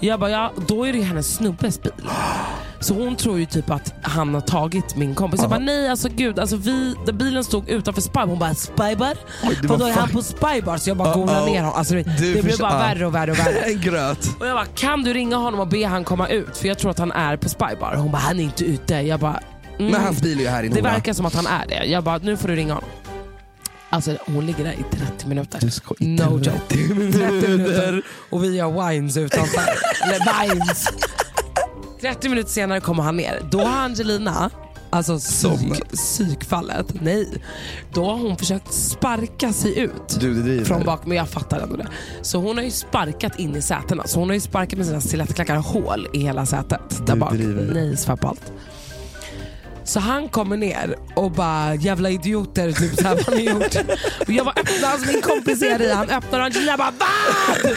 [0.00, 1.92] Jag bara ja, då är det ju hennes snubbes bil.
[2.80, 5.40] Så hon tror ju typ att han har tagit min kompis.
[5.40, 8.26] Jag bara nej alltså gud, alltså vi, bilen stod utanför Spybar.
[8.26, 9.16] Hon bara Spybar?
[9.62, 10.76] Vadå är han på Spybar?
[10.76, 11.14] Så jag bara Uh-oh.
[11.14, 11.78] googlade ner honom.
[11.78, 12.78] Alltså, det, det blev bara ja.
[12.78, 13.72] värre och värre och värre.
[13.82, 14.36] Gröt.
[14.40, 16.56] Och jag bara, kan du ringa honom och be han komma ut?
[16.56, 17.94] För jag tror att han är på Spybar.
[17.96, 18.94] Hon bara, han är inte ute.
[18.94, 19.40] Jag bara,
[19.78, 21.84] Men hans bil är ju här i Det verkar som att han är det.
[21.84, 22.90] Jag bara, nu får du ringa honom.
[23.90, 25.58] Alltså hon ligger där i 30 minuter.
[25.60, 27.12] Du ska i No 30 joke.
[27.12, 28.02] 30 minuter.
[28.30, 29.62] Och vi gör wines utanför.
[30.04, 30.86] Eller vines.
[32.00, 33.40] 30 minuter senare kommer han ner.
[33.50, 34.50] Då har Angelina,
[34.90, 37.42] alltså psyk, psykfallet, nej.
[37.92, 40.20] Då har hon försökt sparka sig ut.
[40.20, 40.64] Du, det driver.
[40.64, 41.86] Från bak, men jag fattar ändå det.
[42.22, 44.06] Så hon har ju sparkat in i sätena.
[44.06, 47.06] Så hon har ju sparkat med sina stilettklackar hål i hela sätet.
[47.06, 47.32] Där Du bak.
[47.32, 47.70] driver.
[47.74, 48.52] Nej, svär på allt.
[49.86, 53.76] Så han kommer ner och bara jävla idioter, typ vad har ni gjort?
[54.26, 57.72] Och jag bara öppnar, alltså min kompis är i, han öppnar och Angelina bara vad?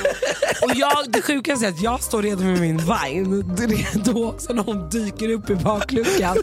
[0.64, 4.64] Och jag, det sjukaste är att jag står redo med min vine, redo också när
[4.64, 6.38] hon dyker upp i bakluckan.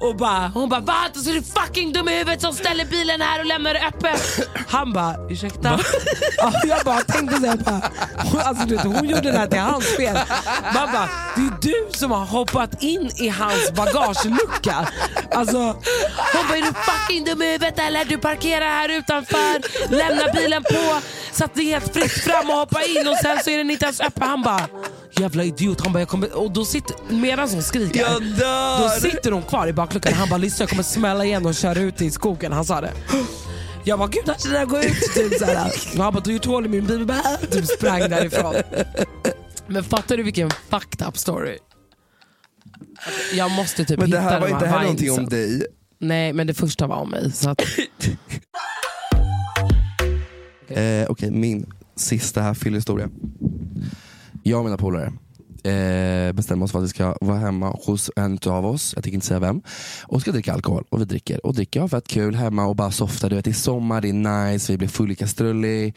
[0.00, 0.94] Och bara, hon bara va?
[1.14, 4.48] Så är du fucking dum i huvudet som ställer bilen här och lämnar det öppet.
[4.68, 5.80] Han bara ursäkta?
[6.36, 7.58] Ja, jag bara tänkte såhär,
[8.44, 10.18] alltså, hon gjorde det här till hans fel.
[10.74, 14.88] Man bara, det är du som har hoppat in i hans bagagelucka.
[15.30, 15.58] Alltså,
[16.32, 18.04] hon bara är du fucking dum i huvudet eller?
[18.04, 21.00] Du parkerar här utanför, lämnar bilen på
[21.32, 23.70] så att det är helt fritt fram och hoppa in och sen så är den
[23.70, 24.28] inte ens öppen.
[24.28, 24.68] Han bara
[25.18, 25.80] jävla idiot.
[25.80, 28.82] Han bara, jag kommer, och då sitter, medan hon skriker, Jag dör!
[28.82, 30.12] då sitter hon kvar i bakluckan.
[30.12, 32.52] Han bara, lyssna jag kommer smälla igen och köra ut i skogen.
[32.52, 32.92] Han sa det.
[33.84, 35.14] Jag bara, gud alltså det där går ut.
[35.14, 35.42] Typ,
[35.98, 37.12] han bara, du har gjort hål i min bil.
[37.50, 38.54] Typ sprang därifrån.
[39.68, 41.58] Men fattar du vilken fucked up story?
[43.06, 45.24] Alltså, Jag måste typ Men det hitta här var de inte här någonting vinesen.
[45.24, 45.66] om dig.
[45.98, 47.32] Nej men det första var om mig.
[47.32, 47.62] Så att,
[50.68, 53.08] Eh, Okej, min sista här fyllhistoria.
[54.42, 55.12] Jag och mina polare
[55.64, 59.14] eh, bestämmer oss för att vi ska vara hemma hos en av oss, jag tänker
[59.14, 59.62] inte säga vem,
[60.02, 60.84] och ska dricka alkohol.
[60.88, 63.30] Och vi dricker och dricker, har fett kul hemma och bara softar.
[63.30, 65.92] Du vet, det är sommar, det är nice, vi blir full i kastrulli.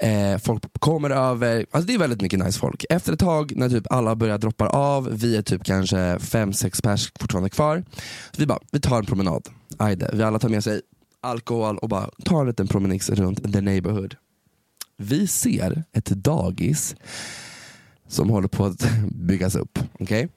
[0.00, 2.84] Eh, folk kommer över, alltså det är väldigt mycket nice folk.
[2.90, 6.80] Efter ett tag när typ alla börjar droppa av, vi är typ kanske fem sex
[6.80, 7.84] pers fortfarande kvar.
[8.32, 9.48] Så vi bara, vi tar en promenad.
[9.76, 10.80] Ajde, vi alla tar med sig
[11.20, 14.16] alkohol och bara tar en liten promenix runt the neighborhood.
[14.96, 16.96] Vi ser ett dagis
[18.08, 19.78] som håller på att byggas upp.
[19.98, 20.28] Okay?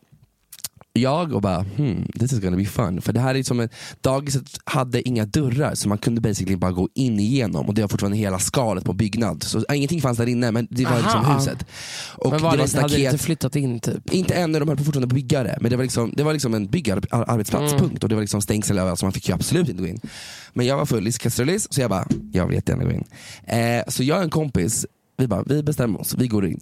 [1.02, 3.02] Jag och bara, hmm, this is gonna be fun.
[3.02, 3.70] För det här är som en,
[4.02, 7.88] dagiset hade inga dörrar så man kunde basically bara gå in igenom och det var
[7.89, 9.43] fortfarande hela skalet på byggnad.
[9.43, 11.02] Så äh, ingenting fanns där inne men det var Aha.
[11.02, 11.66] liksom huset.
[12.16, 13.14] Och men var det det, var hade det staket.
[13.14, 14.14] inte flyttat in typ?
[14.14, 15.58] Inte ännu, de höll på fortfarande att bygga det.
[15.62, 17.78] Men det var liksom, det var liksom en byggarbetsplats, Mm.
[17.89, 18.04] punkt.
[18.04, 20.00] Och det var liksom stängsel överallt så man fick ju absolut inte gå in.
[20.54, 23.04] Men jag var full i kastrullis så jag bara, jag vill jättegärna gå in.
[23.47, 24.86] Eh, så jag och en kompis,
[25.18, 26.60] vi bara, vi bestämmer oss, vi går in.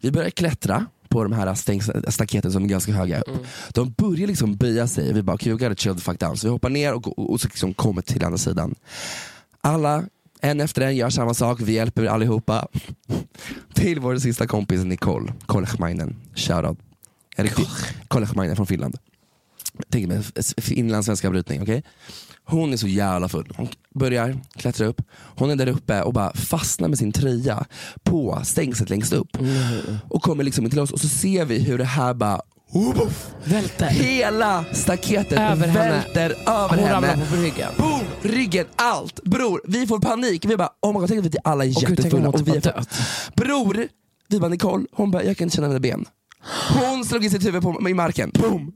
[0.00, 3.46] Vi börjar klättra på de här stängs- staketen som är ganska höga upp.
[3.70, 6.36] De börjar liksom böja sig, vi bara, okay, we gotta chill the fuck down.
[6.36, 8.74] Så vi hoppar ner och, och, och så liksom kommer till andra sidan.
[9.60, 10.04] Alla,
[10.40, 12.68] en efter en, gör samma sak, vi hjälper allihopa.
[13.74, 16.78] till vår sista kompis Nicole Kolchmainen, shoutout.
[17.36, 17.66] En riktig
[18.08, 18.96] Kolchmainen från Finland.
[19.90, 20.22] Tänk mig
[20.56, 21.82] finlandssvenska brytning, okej?
[22.44, 23.52] Hon är så jävla full.
[23.56, 25.02] Hon börjar klättra upp.
[25.36, 27.64] Hon är där uppe och bara fastnar med sin tröja
[28.04, 29.36] på stängslet längst upp.
[30.08, 32.40] Och kommer liksom in till oss och så ser vi hur det här bara
[32.72, 33.26] Woof!
[33.44, 33.86] Välter.
[33.88, 35.90] Hela staketet Över henne.
[35.90, 36.92] välter över Hon henne.
[36.92, 37.68] ramlar på ryggen.
[37.78, 38.00] Boom!
[38.22, 39.20] Ryggen, allt.
[39.24, 40.44] Bror, vi får panik.
[40.44, 42.26] Vi bara, oh my god, tänk att vi alla är Och jättefulla.
[42.26, 42.84] hon Och vi är.
[43.36, 43.88] Bror,
[44.28, 46.04] vi bara Nicole, hon bara, jag kan inte känna mina ben.
[46.68, 48.72] Hon slog in sitt huvud på, i marken, boom!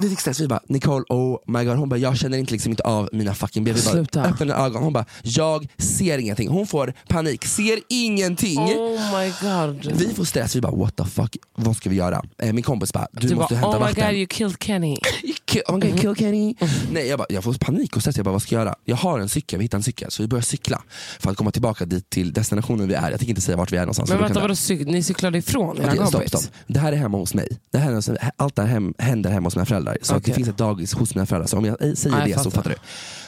[0.00, 1.76] Vi fick stress, vi bara Nicole, oh my god.
[1.76, 3.74] Hon bara, jag känner inte, liksom inte av mina fucking ben.
[3.74, 4.22] Vi bara, Sluta.
[4.24, 4.82] öppnar ögonen.
[4.82, 6.48] Hon bara, jag ser ingenting.
[6.48, 8.58] Hon får panik, ser ingenting.
[8.58, 9.92] Oh my god.
[9.96, 12.22] Vi får stress, vi bara what the fuck, vad ska vi göra?
[12.38, 14.06] Eh, min kompis bara, du, Du måste bara, hämta oh my vatten.
[14.06, 14.98] god you killed Kenny.
[15.44, 16.54] Kill, oh my God, kill Kenny.
[16.92, 18.74] Nej, jag, bara, jag får panik och stress, jag bara vad ska jag göra?
[18.84, 20.82] Jag har en cykel, vi hittar en cykel så vi börjar cykla
[21.20, 23.10] för att komma tillbaka dit till destinationen vi är.
[23.10, 24.10] Jag tänker inte säga vart vi är någonstans.
[24.10, 24.54] Men vänta, vadå,
[24.86, 26.42] ni cyklade ifrån Okej, stopp, stopp.
[26.66, 27.48] Det här är hemma hos mig.
[27.72, 29.98] Det här är, allt det här hem, händer hemma hos mina föräldrar.
[30.02, 31.46] Så att det finns ett dagis hos mina föräldrar.
[31.46, 32.70] Så om jag säger Ja, jag det så fattar.
[32.70, 32.76] fattar du.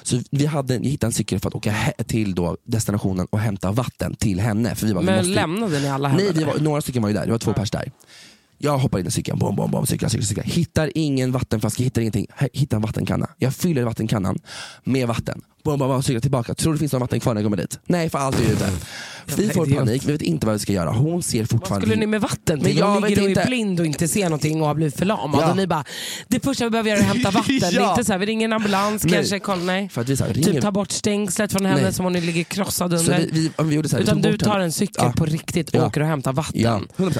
[0.02, 1.74] Så vi hade, jag hittade en cykel för att åka
[2.06, 4.74] till då destinationen och hämta vatten till henne.
[4.74, 6.22] För vi bara, vi Men måste, lämnade ni alla hemma?
[6.22, 7.26] Nej, vi var, några stycken var ju där.
[7.26, 7.90] Det var två pers där.
[8.64, 10.44] Jag hoppar in i cykeln, bom, bom, bom, cyklar, cyklar, cyklar.
[10.44, 12.26] Hittar ingen vattenflaska, hittar ingenting.
[12.52, 13.28] Hittar en vattenkanna.
[13.38, 14.38] Jag fyller vattenkannan
[14.84, 15.40] med vatten.
[15.64, 16.54] Bom, bom, bom, cyklar tillbaka.
[16.54, 17.78] Tror du det finns någon vatten kvar när jag kommer dit?
[17.86, 18.70] Nej, för allt är ute.
[19.36, 19.78] Vi får idiot.
[19.78, 20.90] panik, vi vet inte vad vi ska göra.
[20.90, 21.86] Hon ser Vad fortfarande...
[21.86, 22.78] skulle ni med vatten Men till?
[22.78, 23.44] jag Hon vet ligger och är inte.
[23.46, 25.40] blind och inte ser någonting och har blivit förlamad.
[25.42, 25.50] Ja.
[25.50, 25.84] Och ni bara,
[26.28, 27.58] det första vi behöver göra är att hämta vatten.
[27.60, 27.90] Det är Ja.
[27.90, 29.12] inte så här, vi ringer en ambulans Nej.
[29.12, 29.38] kanske.
[29.38, 29.88] Koll, nej.
[29.88, 30.52] För att vi så här, ringer...
[30.52, 31.92] Typ ta bort stängslet från henne Nej.
[31.92, 33.18] som hon ligger krossad så under.
[33.18, 35.12] vi, vi, om vi gjorde så här, vi Utan du tar en cykel Ja.
[35.16, 36.60] på riktigt och åker och hämtar vatten.
[36.60, 37.18] Ja, 100%.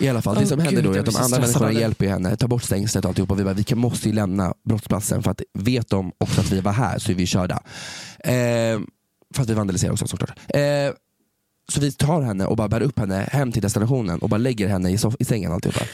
[0.00, 2.48] I alla fall, det som händer då är att de andra människorna hjälper henne, tar
[2.48, 3.34] bort stängslet och alltihopa.
[3.34, 6.60] Vi bara, vi kan, måste ju lämna brottsplatsen för att vet de också att vi
[6.60, 7.62] var här så är vi körda.
[8.18, 8.80] Eh,
[9.34, 10.38] för att vi vandaliserar också såklart.
[10.48, 10.60] Eh,
[11.72, 14.68] så vi tar henne och bara bär upp henne hem till destinationen och bara lägger
[14.68, 15.84] henne i, soff- i sängen alltihopa.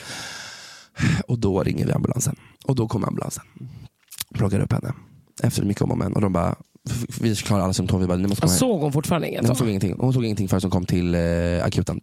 [1.29, 2.37] Och då ringer vi ambulansen.
[2.65, 3.45] Och då kommer ambulansen.
[4.35, 4.93] Plockar upp henne.
[5.43, 6.13] Efter mycket om och men.
[6.13, 6.55] Och de bara,
[7.21, 8.01] vi förklarar alla symptom.
[8.01, 8.59] Vi bara, ni måste komma hem.
[8.59, 9.43] Såg hon fortfarande inget?
[9.43, 9.97] Nej, hon såg ingenting.
[9.99, 12.01] Hon såg ingenting förrän hon kom till eh, akuten.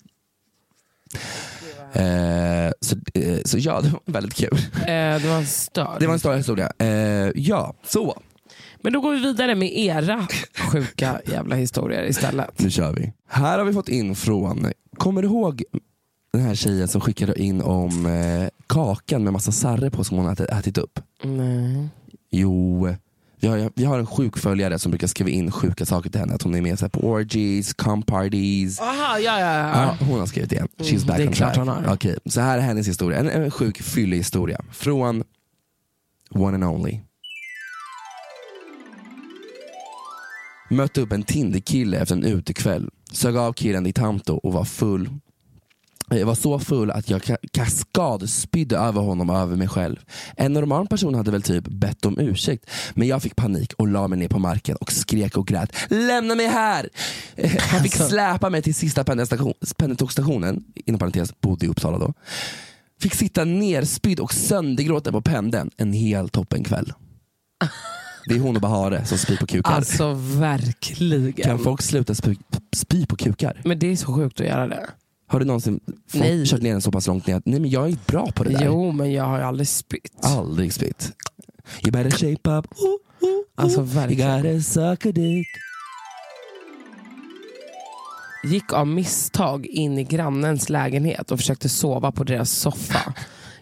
[1.93, 4.57] Eh, så, eh, så ja, det var väldigt kul.
[4.81, 4.85] Eh,
[5.21, 5.99] det var en störd.
[5.99, 6.71] Det var en större historia.
[6.77, 8.21] Eh, ja, så.
[8.81, 10.27] Men då går vi vidare med era
[10.71, 12.59] sjuka jävla historier istället.
[12.59, 13.13] Nu kör vi.
[13.27, 15.63] Här har vi fått in från, kommer du ihåg
[16.33, 20.25] den här tjejen som skickade in om eh, kakan med massa sarre på som hon
[20.25, 20.99] hade ätit upp?
[21.23, 21.89] Nej.
[22.31, 22.87] Jo,
[23.39, 26.33] vi har, vi har en sjukföljare som brukar skriva in sjuka saker till henne.
[26.33, 28.79] Att hon är med så på orgies, come parties.
[28.81, 30.05] Aha, ja, ja, Ja, ja.
[30.05, 30.67] hon har skrivit igen.
[30.77, 31.67] She's Mm, back det är on klart track.
[31.67, 31.93] hon har.
[31.93, 33.19] Okej, så här är hennes historia.
[33.19, 34.61] En, en sjuk fyllehistoria.
[34.71, 35.23] Från
[36.35, 36.99] one and only.
[40.69, 42.89] Mötte upp en Tinder-kille efter en utekväll.
[43.11, 45.09] Sög av killen i Tanto och var full.
[46.11, 49.95] Jag var så full att jag ka- kaskadspydde över honom och över mig själv.
[50.37, 52.65] En normal person hade väl typ bett om ursäkt.
[52.93, 55.71] Men jag fick panik och la mig ner på marken och skrek och grät.
[55.89, 56.89] Lämna mig här!
[57.35, 59.03] Eh, Han fick släpa mig till sista
[59.77, 62.13] pendeltågsstationen, inom parentes bodde i Uppsala då.
[63.01, 66.93] Fick sitta nerspydd och söndergråten på pendeln en hel toppenkväll.
[68.25, 69.71] Det är hon och Bahare som spyr på kukar.
[69.71, 71.33] Alltså verkligen.
[71.33, 72.35] kan folk sluta spy,
[72.75, 73.61] spy på kukar?
[73.65, 74.87] Men det är så sjukt att göra det.
[75.31, 75.79] Har du någonsin
[76.13, 76.45] Nej.
[76.45, 78.49] kört ner den så pass långt ner att nej men jag är bra på det
[78.49, 78.65] där?
[78.65, 80.25] Jo, men jag har aldrig spytt.
[80.25, 81.11] Aldrig spytt.
[81.83, 82.65] You better shape up.
[82.81, 83.85] Ooh, ooh, Alltså ooh.
[83.87, 84.45] verkligen.
[84.45, 85.47] You gotta suck a dick.
[88.43, 93.13] Gick av misstag in i grannens lägenhet och försökte sova på deras soffa.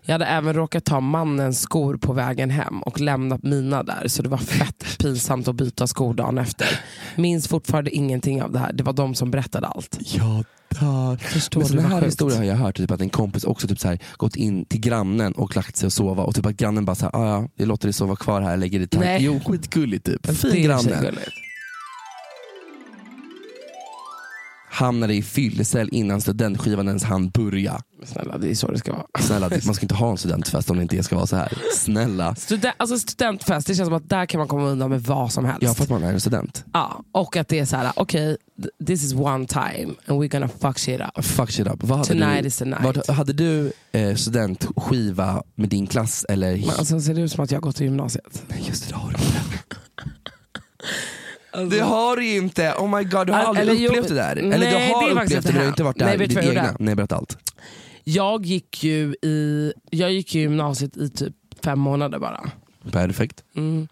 [0.08, 4.24] Jag hade även råkat ta mannens skor på vägen hem och lämnat mina där så
[4.24, 6.68] det var fett pinsamt att byta skor dagen efter.
[7.16, 8.74] Minns fortfarande ingenting av det här.
[8.74, 10.00] Det var de som berättade allt.
[10.70, 11.18] Dör.
[11.18, 13.88] Förstår Men du här historier har jag hört, typ att en kompis också typ så
[13.88, 16.96] här, gått in till grannen och lagt sig och sova och typ att grannen bara
[16.96, 19.22] såhär, ah, ja, jag låter dig sova kvar här, lägger dig i tank.
[19.22, 20.38] Jo, skitgulligt typ.
[20.38, 21.12] Fin granne.
[24.78, 27.82] Hamnade i fyllecell innan studentskivan ens hann börja.
[28.06, 29.06] Snälla, det är så det ska vara.
[29.20, 31.54] Snälla, man ska inte ha en studentfest om det inte ska vara så här.
[31.76, 32.36] Snälla.
[32.36, 35.46] Studen- alltså studentfest, det känns som att där kan man komma undan med vad som
[35.46, 35.62] helst.
[35.64, 36.66] Ja, för att man är en student.
[36.74, 40.28] Ja, och att det är så här, okej, th- this is one time and we're
[40.32, 41.26] gonna fuck shit up.
[41.26, 41.84] Fuck shit up.
[41.84, 42.84] Vad hade Tonight du, is the night.
[42.84, 46.26] Vad, hade du eh, studentskiva med din klass?
[46.30, 46.58] Eller?
[46.58, 48.44] Men alltså, ser det ut som att jag har gått i gymnasiet?
[48.48, 49.57] Nej, just det, det har du inte.
[51.66, 52.74] Det har du ju inte!
[52.78, 54.36] Oh my god, du har Al- aldrig eller jo, upplevt det där.
[54.36, 56.06] nej, Eller det du har faktiskt upplevt det men du har det inte varit där
[56.06, 56.76] Nej, vet ditt egna.
[56.80, 57.38] Nej, berätta allt.
[58.04, 61.34] Jag gick ju i jag gick gymnasiet i typ
[61.64, 62.52] fem månader bara.
[62.92, 63.44] Perfekt.
[63.56, 63.88] Mm.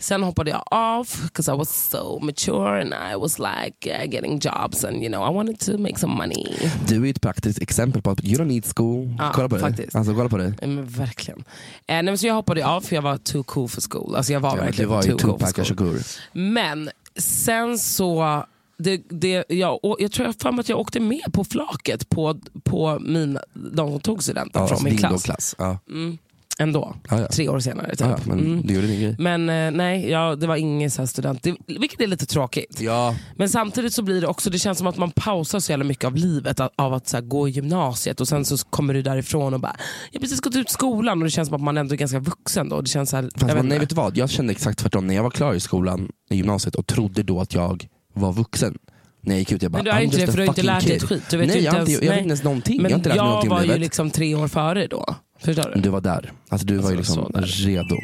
[0.00, 4.40] Sen hoppade jag av because I was so mature and I was like uh, getting
[4.42, 6.70] jobs and you know I wanted to make some money.
[6.88, 9.14] Du är ett praktiskt exempel på att you don't need school.
[9.18, 9.62] Ja, kolla på dig.
[9.64, 9.96] faktiskt.
[9.96, 10.52] Alltså, kolla på dig.
[10.60, 11.44] Men verkligen.
[11.86, 14.16] Eh, men så jag hoppade av för jag var too cool for school.
[14.16, 15.98] Alltså jag var Ja, men du verkligen var ju too cool Tupac school.
[16.32, 18.42] Men sen så,
[18.78, 22.98] det, det, jag, jag tror jag mig att jag åkte med på flaket på, på
[23.00, 25.22] mina, de som tog studenten Ja, från alltså min klass.
[25.24, 25.54] klass.
[25.58, 25.78] Ja.
[25.90, 26.18] Mm,
[26.58, 27.26] ändå, Ja, ja.
[27.28, 27.90] tre år senare.
[27.90, 28.00] Typ.
[28.00, 28.62] Ja, ja, men mm.
[28.66, 29.16] du gjorde din grej.
[29.18, 32.80] Men eh, nej, ja, det var ingen så student, det, vilket är lite tråkigt.
[32.80, 35.84] Ja, Men samtidigt så blir det också, det känns som att man pausar så jävla
[35.84, 38.94] mycket av livet av- av att så här, gå i gymnasiet och sen så kommer
[38.94, 39.76] du därifrån och bara,
[40.12, 42.18] jag har precis gått ut skolan och det känns som att man ändå är ganska
[42.18, 42.80] vuxen då.
[42.80, 43.78] Det känns så här, Fast jag vet nej inte.
[43.78, 46.74] vet du vad, jag kände exakt tvärtom när jag var klar i skolan, i gymnasiet
[46.74, 48.78] och trodde då att jag var vuxen.
[49.20, 50.62] När jag gick ut jag bara, Men du I'm inte det för du har inte
[50.62, 51.22] lärt dig ett skit.
[51.30, 52.74] Du vet nej, ju jag, har inte inte, ens- jag vet inte ens någonting.
[52.76, 55.14] jag Men inte jag om var ju liksom tre år före då.
[55.38, 55.80] Förstår du?
[55.80, 56.32] Du var där.
[56.48, 57.46] Alltså, du var ju Alltså, liksom så där.
[57.66, 57.96] redo.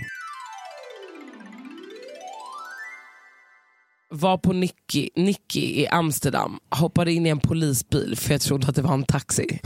[4.11, 8.75] Var på Nicky, Nicky i Amsterdam, hoppade in i en polisbil för jag trodde att
[8.75, 9.61] det var en taxi.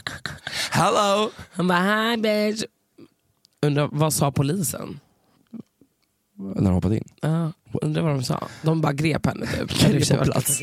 [0.70, 1.30] Hello!
[1.52, 1.78] Han bara
[2.10, 2.62] hi bitch.
[3.62, 5.00] Undrar vad sa polisen?
[6.36, 7.08] När de hoppade in.
[7.20, 7.52] Ja,
[7.82, 8.48] undrar vad de sa.
[8.62, 9.80] De bara grep henne typ.
[9.80, 10.62] Grep på plats.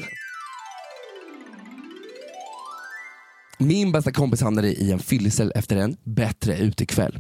[3.58, 7.20] Min bästa kompis hamnade i en fyllecell efter en bättre utekväll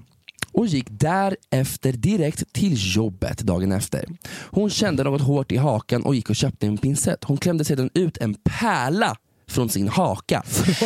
[0.51, 4.05] och gick därefter direkt till jobbet dagen efter.
[4.51, 7.23] Hon kände något hårt i hakan och gick och köpte en pincett.
[7.23, 9.17] Hon klämde sedan ut en pärla
[9.49, 10.43] från sin haka.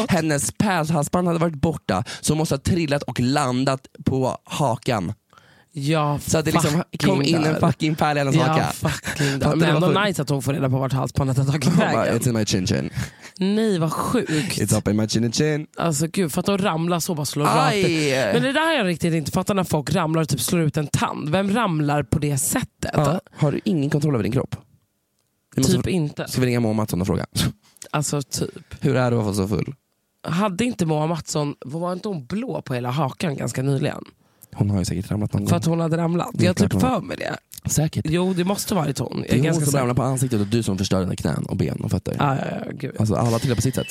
[0.09, 5.13] Hennes pärlhalsband hade varit borta så hon måste ha trillat och landat på hakan.
[5.73, 9.55] Ja, Så att det liksom kom in en fucking pärla i hennes Ja, haka.
[9.55, 12.19] Men ändå nice att hon får reda på vart halsbandet har tagit vägen.
[12.19, 12.89] It's in my chin chin.
[13.41, 14.57] Nej vad sjukt.
[14.57, 15.67] It's up in my chin chin.
[15.77, 17.75] Alltså gud, fatta att ramla så bara slå rakt!
[18.33, 20.77] Men det där har jag riktigt inte fattat när folk ramlar och typ slår ut
[20.77, 21.29] en tand.
[21.29, 22.91] Vem ramlar på det sättet?
[22.93, 23.21] Ja.
[23.31, 24.55] Har du ingen kontroll över din kropp?
[25.57, 26.27] Måste Typ inte.
[26.27, 27.25] Ska vi ringa Moa Mattsson och fråga?
[27.91, 28.75] Alltså typ.
[28.79, 29.75] Hur är det att vara så full?
[30.23, 34.03] hade inte Moa Mattsson, var inte hon blå på hela hakan ganska nyligen?
[34.53, 35.57] Hon har ju säkert ramlat någon För gång.
[35.57, 36.29] att hon hade ramlat.
[36.33, 37.69] Det är Jag har typ hon för mig det.
[37.69, 38.05] Säkert.
[38.09, 39.13] Jo det måste varit hon.
[39.17, 41.45] Jag Det är hon ganska som ramlar på ansiktet och du som förstör dina knän
[41.45, 42.15] och ben och fötter.
[42.19, 42.95] Ja, ja, ja, gud.
[42.99, 43.87] Alltså alla trillar på sitt sätt.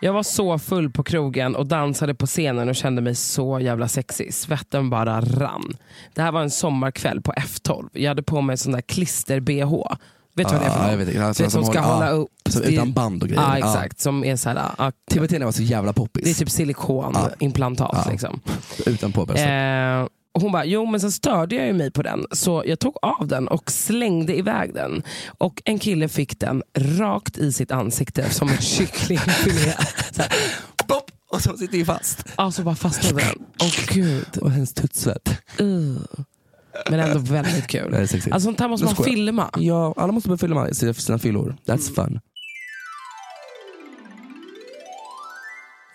[0.00, 3.88] Jag var så full på krogen och dansade på scenen och kände mig så jävla
[3.88, 4.34] sexig.
[4.34, 5.76] Svetten bara rann.
[6.14, 7.88] Det här var en sommarkväll på F12.
[7.92, 9.96] Jag hade på mig sån där klister-bh.
[10.36, 10.90] Vet du vad det är för Ja, något?
[10.90, 11.20] jag vet inte.
[11.20, 12.28] Det Alltså, är som, ska hålla ja, upp.
[12.48, 13.42] som utan band och grejer.
[13.42, 13.66] Ja Ja.
[13.68, 14.00] exakt.
[14.00, 16.24] Som är så här, ja, TBT var så jävla poppis.
[16.24, 17.90] det är typ silikonimplantat.
[18.04, 18.10] Ja.
[18.10, 18.40] Liksom.
[18.86, 19.46] Utanpå bröstet.
[19.48, 22.78] Eh, och hon bara, jo men sen störde jag ju mig på den så jag
[22.78, 25.02] tog av den och slängde iväg den.
[25.38, 29.72] Och en kille fick den rakt i sitt ansikte som en kycklingfilé.
[30.12, 30.22] Så
[30.88, 31.10] Bopp!
[31.30, 32.24] Och så sitter ju fast.
[32.36, 33.38] Alltså bara fastnade den.
[33.60, 34.38] Åh gud.
[34.40, 35.28] Och hennes tuttsvett.
[35.60, 35.96] Uh.
[36.90, 37.90] Men ändå väldigt kul.
[37.90, 38.34] Det är sexigt.
[38.34, 39.50] Alltså sånt här måste man filma.
[39.58, 41.56] Ja, alla måste börja filma sina, sina fyllor.
[41.66, 42.10] That's Mm.
[42.12, 42.20] fun.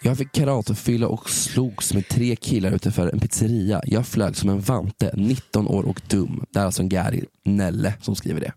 [0.03, 3.81] Jag fick karatefylla och slogs med tre killar utanför en pizzeria.
[3.85, 6.45] Jag flög som en vante, 19 år och dum.
[6.51, 8.53] Det är alltså en Gary Nelle som skriver det.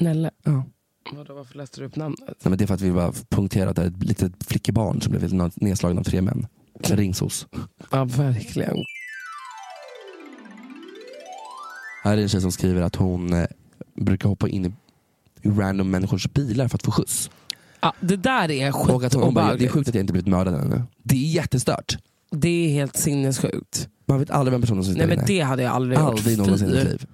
[0.00, 0.30] Nelle.
[0.44, 0.64] Ja.
[1.12, 2.20] Vadå, varför läste du upp namnet?
[2.26, 5.00] Nej, men det är för att vi bara punktera att det är ett litet flickebarn
[5.00, 6.46] som blev nedslagen av tre män.
[6.82, 7.46] En ringsos.
[7.90, 8.76] Ja verkligen.
[12.04, 13.46] Här är en tjej som skriver att hon eh,
[13.96, 14.72] brukar hoppa in i,
[15.48, 17.30] random människors bilar för att få skjuts.
[17.80, 19.72] Ja, det där är bara, det är skitobehagligt.
[19.72, 20.82] sjukt att jag inte blivit mördad ännu.
[21.02, 21.98] Det är jättestört.
[22.30, 23.88] Det är helt sinnessjukt.
[24.06, 26.08] Man vet aldrig vem personen som sitter Nej men det hade jag aldrig gjort.
[26.08, 27.06] Aldrig någonsin i mitt liv.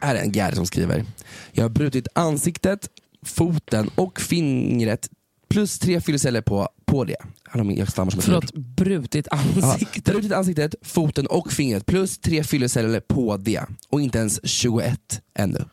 [0.00, 1.04] Här är en Gary som skriver.
[1.52, 2.88] Jag har brutit ansiktet,
[3.22, 5.08] foten och fingret
[5.48, 7.16] plus tre fylloceller på, på det.
[7.54, 10.10] Jag stammar som ett Förlåt, brutit Ja, ansikte.
[10.12, 13.62] brutit ansiktet, foten och fingret plus tre fylloceller på det.
[13.88, 15.64] Och inte ens 21 ännu.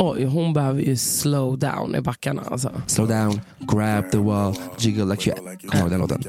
[0.00, 2.82] Oj, hon behöver ju slow down i backarna alltså.
[2.86, 5.38] Slow down, grab the wall, jiggle like you...
[5.68, 6.22] Kommer du den låten?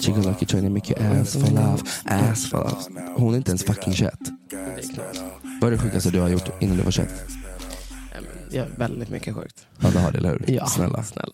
[0.00, 2.86] Jiggle like you're trying to make your ass fall off, ass fall off.
[3.16, 4.14] Hon är inte ens fucking 21.
[5.60, 7.08] Vad är det sjukaste du har gjort innan du var 21?
[8.52, 9.66] Ja, väldigt mycket sjukt.
[9.80, 10.44] Ja, det har det, eller hur?
[10.54, 11.02] Ja, Snälla.
[11.02, 11.32] snälla.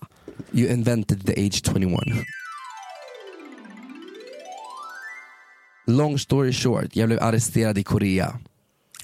[0.53, 1.91] You invented the age 21.
[5.87, 8.39] Long story short, jag blev arresterad i Korea.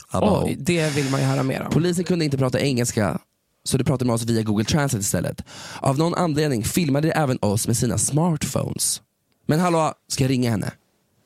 [0.08, 0.44] Abba.
[0.44, 1.70] Oj, det vill man ju höra mer om.
[1.70, 3.18] Polisen kunde inte prata engelska,
[3.64, 5.44] så de pratade med oss via Google Translate istället.
[5.80, 9.02] Av någon anledning filmade de även oss med sina smartphones.
[9.46, 10.72] Men hallå, ska jag ringa henne?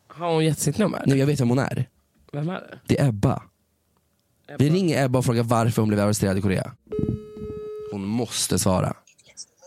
[0.09, 1.03] Har hon gett sitt nummer?
[1.07, 1.89] Nej, jag vet vem hon är.
[2.33, 2.79] Vem är det?
[2.87, 3.43] Det är Ebba.
[4.59, 6.73] Vi ringer Ebba och frågar varför hon blev arresterad i Korea.
[7.93, 8.97] Hon måste svara.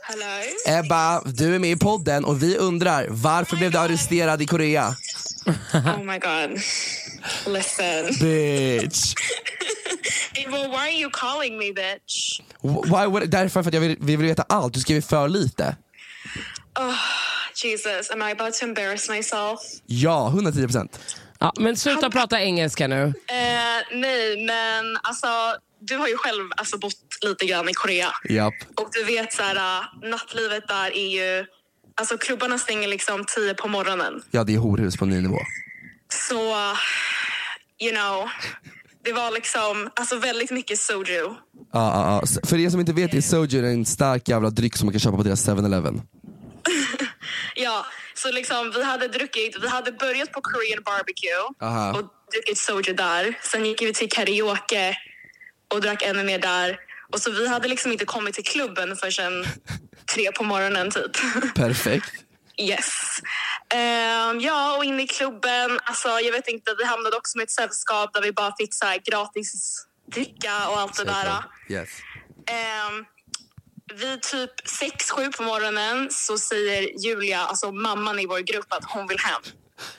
[0.09, 0.79] Hello?
[0.79, 4.95] Ebba, du är med i podden och vi undrar varför blev du arresterad i Korea?
[5.73, 6.49] Oh my god.
[7.47, 8.05] Listen.
[8.19, 9.13] Bitch.
[10.51, 12.41] well, why are you calling me bitch?
[12.61, 15.75] Why, would- därför för att jag vill, vi vill veta allt, du skriver för lite.
[17.63, 19.59] Jesus, am I about to embarrass myself?
[19.85, 20.99] Ja, 110 procent.
[21.39, 23.03] Ja, men sluta prata engelska nu.
[23.27, 25.27] Eh, nej, men alltså,
[25.81, 28.07] du har ju själv alltså, bott lite grann i Korea.
[28.29, 28.53] Japp.
[28.75, 31.45] Och du vet så här, äh, nattlivet där är ju...
[31.99, 34.21] Alltså klubbarna stänger liksom tio på morgonen.
[34.31, 35.39] Ja, det är horhus på ny nivå.
[36.29, 36.53] Så,
[37.79, 38.29] you know.
[39.03, 41.23] Det var liksom alltså väldigt mycket soju.
[41.23, 41.35] Ja,
[41.73, 42.41] ja, ja.
[42.47, 45.17] För er som inte vet är soju en stark jävla dryck som man kan köpa
[45.17, 46.01] på deras 7-Eleven.
[47.55, 51.89] Ja, så liksom vi hade druckit, vi hade börjat på Korean barbecue Aha.
[51.93, 53.37] och druckit soju där.
[53.41, 54.97] Sen gick vi till karaoke
[55.73, 56.77] och drack ännu mer där.
[57.13, 59.45] Och så vi hade liksom inte kommit till klubben förrän
[60.13, 61.11] tre på morgonen typ.
[61.55, 62.13] Perfekt.
[62.57, 63.19] Yes.
[63.73, 67.51] Ehm, ja, och inne i klubben, alltså jag vet inte, vi hamnade också med ett
[67.51, 71.43] sällskap där vi bara fick så gratis dricka och allt det där.
[71.69, 71.89] Yes.
[72.47, 73.05] Ehm,
[73.93, 79.07] vid typ 6-7 på morgonen så säger Julia, alltså mamman i vår grupp, att hon
[79.07, 79.41] vill hem.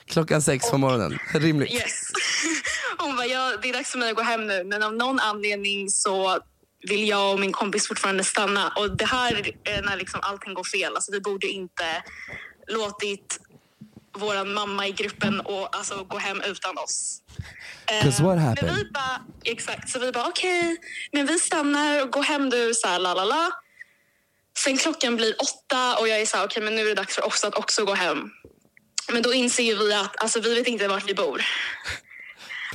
[0.05, 1.19] Klockan sex på morgonen.
[1.33, 1.73] Rimligt.
[1.73, 2.11] Yes.
[2.97, 4.63] Hon bara, ja, det är dags för mig att gå hem nu.
[4.63, 6.39] Men av någon anledning så
[6.81, 8.69] vill jag och min kompis fortfarande stanna.
[8.69, 10.95] Och det här är när liksom allting går fel.
[10.95, 12.03] Alltså, vi borde inte
[12.67, 13.39] låtit
[14.17, 17.21] vår mamma i gruppen och, alltså, gå hem utan oss.
[17.85, 18.75] Eh, 'Cause what Men happened?
[18.75, 20.77] vi bara, exakt, så vi bara okej,
[21.11, 23.51] men vi stannar och går hem du, så här, la la la.
[24.57, 27.15] Sen klockan blir åtta och jag är så här, okej men nu är det dags
[27.15, 28.31] för oss att också gå hem.
[29.11, 31.41] Men då inser ju vi att alltså, vi vet inte vart vi bor.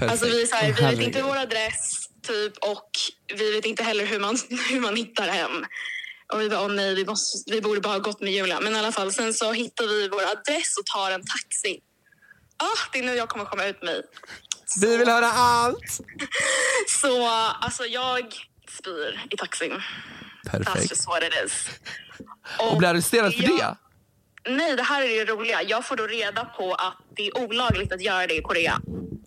[0.01, 2.91] Alltså vi, är så här, vi vet inte vår adress typ och
[3.37, 4.39] vi vet inte heller hur man,
[4.71, 5.65] hur man hittar hem.
[6.33, 8.61] Och vi bara, åh nej, vi, måste, vi borde bara ha gått med Julia.
[8.61, 11.81] Men i alla fall, sen så hittar vi vår adress och tar en taxi.
[12.59, 14.03] Ah, det är nu jag kommer komma ut mig.
[14.81, 16.01] Vi vill höra allt!
[17.03, 17.29] Så
[17.61, 18.35] alltså jag
[18.79, 19.73] spyr i taxin.
[19.73, 20.91] That's Perfekt.
[20.91, 21.69] just what it is.
[22.59, 23.77] Och blir arresterad för jag- det?
[24.51, 25.63] Nej, det här är det roliga.
[25.63, 28.81] Jag får då reda på att det är olagligt att göra det i Korea.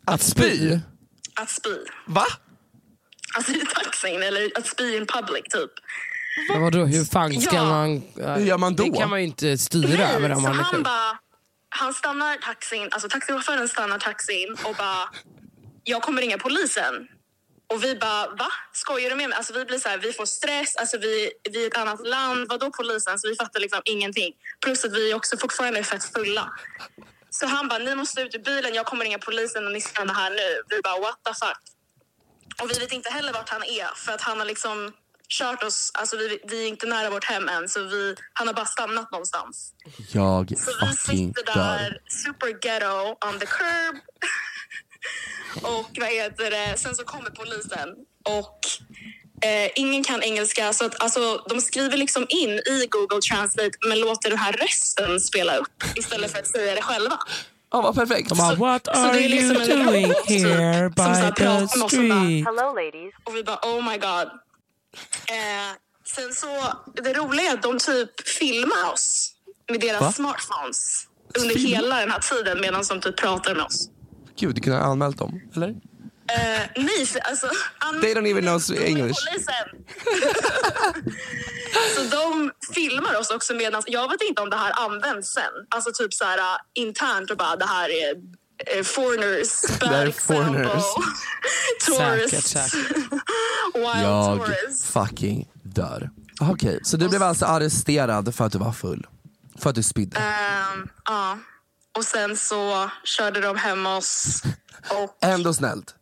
[0.06, 0.80] Att spy?
[1.36, 1.76] Att spy.
[2.08, 2.26] Va?
[3.36, 5.72] Alltså i taxin eller att spy in public typ.
[6.50, 7.64] Men vadå, hur fan ska Ja.
[7.64, 8.02] man...
[8.16, 8.84] Hur gör man då?
[8.84, 11.18] Det kan man ju inte styra Nej, över om så man han bara,
[11.70, 15.10] han stannar taxin, alltså taxichauffören stannar taxin och bara,
[15.84, 17.08] jag kommer ringa polisen.
[17.74, 18.48] Och vi bara, va?
[18.74, 19.38] Skojar du med mig?
[19.38, 22.46] Alltså vi blir så här, vi får stress, alltså vi, vi är ett annat land,
[22.50, 23.20] vadå polisen?
[23.20, 24.34] Så vi fattar liksom ingenting.
[24.64, 26.54] Plus att vi också fortfarande är fett fulla.
[27.30, 30.14] Så han bara, ni måste ut ur bilen, jag kommer ringa polisen och ni stannar
[30.14, 30.62] här nu.
[30.70, 31.58] Vi bara, what the fuck?
[32.62, 34.94] Och vi vet inte heller vart han är för att han har liksom
[35.30, 38.54] kört oss, alltså vi, vi är inte nära vårt hem än så vi, han har
[38.54, 39.74] bara stannat någonstans.
[40.12, 41.78] Jag Så vi fucking sitter dör.
[41.78, 43.96] där, super ghetto, on the curb.
[45.62, 47.90] och vad heter det, sen så kommer polisen
[48.26, 48.60] och
[49.50, 54.00] eh, ingen kan engelska så att, alltså, de skriver liksom in i Google Translate men
[54.00, 57.20] låter den här rösten spela upp istället för att säga det själva.
[57.72, 58.30] Ja, vad perfekt.
[58.30, 62.46] De bara, what så are liksom you doing here by the street?
[62.46, 63.14] Hello ladies.
[63.24, 64.28] Och vi bara oh my god.
[65.28, 65.72] Eh,
[66.06, 69.34] sen så, det roliga är att de typ filmar oss
[69.72, 70.12] med deras Va?
[70.12, 71.08] smartphones
[71.40, 73.90] under hela den här tiden medan de typ pratar med oss.
[74.40, 75.70] Gud, du kunde ha anmält dem, eller?
[75.70, 77.48] Eh, nej, för, alltså...
[77.80, 79.20] an- They don't even know English.
[79.26, 79.86] Polisen.
[81.96, 83.84] så de filmar oss också medan...
[83.88, 85.44] Jag vet inte om det här används sen.
[85.70, 86.44] Alltså typ så här uh,
[86.74, 88.16] internt och bara det här är
[88.78, 89.62] eh, foreigners.
[89.80, 90.14] Bad example.
[90.44, 90.84] foreigners.
[91.88, 92.50] Tourists.
[92.52, 92.74] Säkert,
[93.74, 94.86] Wild Jag tourists.
[94.92, 96.10] fucking dör.
[96.42, 99.08] Okej, så du blev alltså arresterad för att du var full?
[99.60, 100.18] För att du spydde?
[100.18, 101.38] Ehm, ja.
[101.98, 104.42] Och sen så körde de hem oss.
[104.90, 105.96] Och Ändå snällt.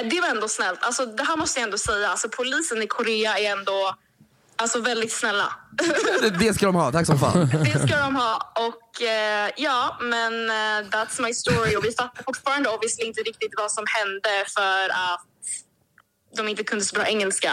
[0.00, 0.82] Eh, Det var ändå snällt.
[0.82, 2.08] Alltså, det här måste jag ändå säga.
[2.08, 3.94] Alltså, polisen i Korea är ändå
[4.56, 5.52] alltså, väldigt snälla.
[6.38, 7.48] Det, ska de ha, tack som fan.
[7.64, 8.52] det ska de ha.
[8.68, 11.76] Och eh, ja, men eh, that's my story.
[11.76, 15.20] Och vi fattar fortfarande obviously inte riktigt vad som hände för att
[16.36, 17.52] de inte kunde så bra engelska.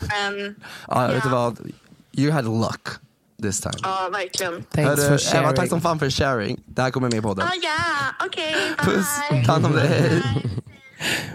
[0.00, 0.54] Men
[0.88, 1.58] Ja, vet du vad?
[2.12, 2.88] You had luck
[3.42, 3.74] this time.
[3.82, 4.62] ja, verkligen.
[4.62, 5.70] Thanks Hörru, for Eva, tack sharing.
[5.70, 6.60] som fan för sharing.
[6.66, 7.46] Det här kommer med i podden.
[7.46, 8.54] Ah, ja, okej.
[8.78, 9.44] Puss, bye.
[9.44, 10.22] ta hand om dig.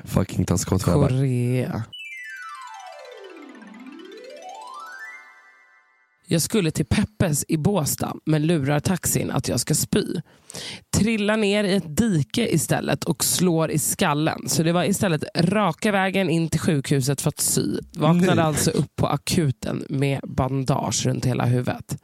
[0.05, 0.83] Fucking ta skott.
[0.83, 1.83] Korea.
[6.33, 10.05] Jag skulle till Peppes i Båstad men lurar taxin att jag ska spy.
[10.97, 14.49] Trillar ner i ett dike istället och slår i skallen.
[14.49, 17.79] Så det var istället raka vägen in till sjukhuset för att sy.
[17.95, 18.45] Vaknade Nej.
[18.45, 21.97] alltså upp på akuten med bandage runt hela huvudet.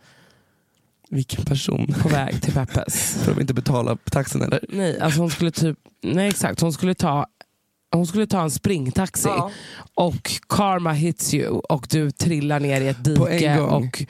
[1.09, 1.95] Vilken person.
[2.01, 3.17] På väg till Peppes.
[3.25, 4.65] Får de inte betala på taxen eller?
[4.69, 7.25] Nej, alltså hon skulle typ, nej exakt, hon skulle ta
[7.91, 9.51] hon skulle ta en springtaxi Ja.
[9.93, 13.69] och karma hits you och du trillar ner i ett På en dike gång.
[13.87, 14.03] och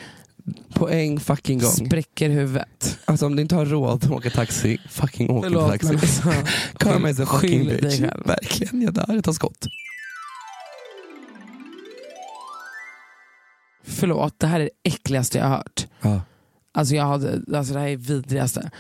[0.74, 1.72] På en fucking gång.
[1.72, 3.00] spräcker huvudet.
[3.06, 5.88] Alltså om du inte har råd att åka taxi, fucking åk inte taxi.
[5.88, 6.32] alltså,
[6.78, 8.00] Karma is a fucking bitch.
[8.26, 9.06] Verkligen, jag dör.
[9.08, 9.68] Jag tar skott.
[13.84, 15.88] Förlåt, det här är det äckligaste jag har hört.
[16.02, 16.22] Ja.
[16.74, 18.72] Alltså, jag hade, alltså det här är vidrigaste.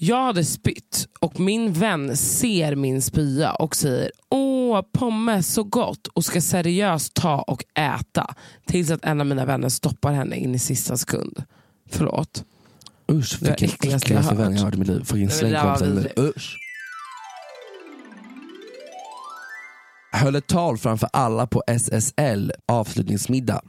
[0.00, 6.06] Jag hade spytt och min vän ser min spya och säger åh pommes så gott
[6.06, 8.34] och ska seriöst ta och äta
[8.66, 11.42] tills att en av mina vänner stoppar henne in i sista sekund.
[11.90, 12.44] Förlåt.
[13.12, 15.04] Usch, vilken äckligaste vän jag har hört i mitt liv.
[15.04, 16.12] Fucking slängkompisar.
[16.18, 16.56] Usch.
[20.12, 23.62] Höll ett tal framför alla på SSL avslutningsmiddag.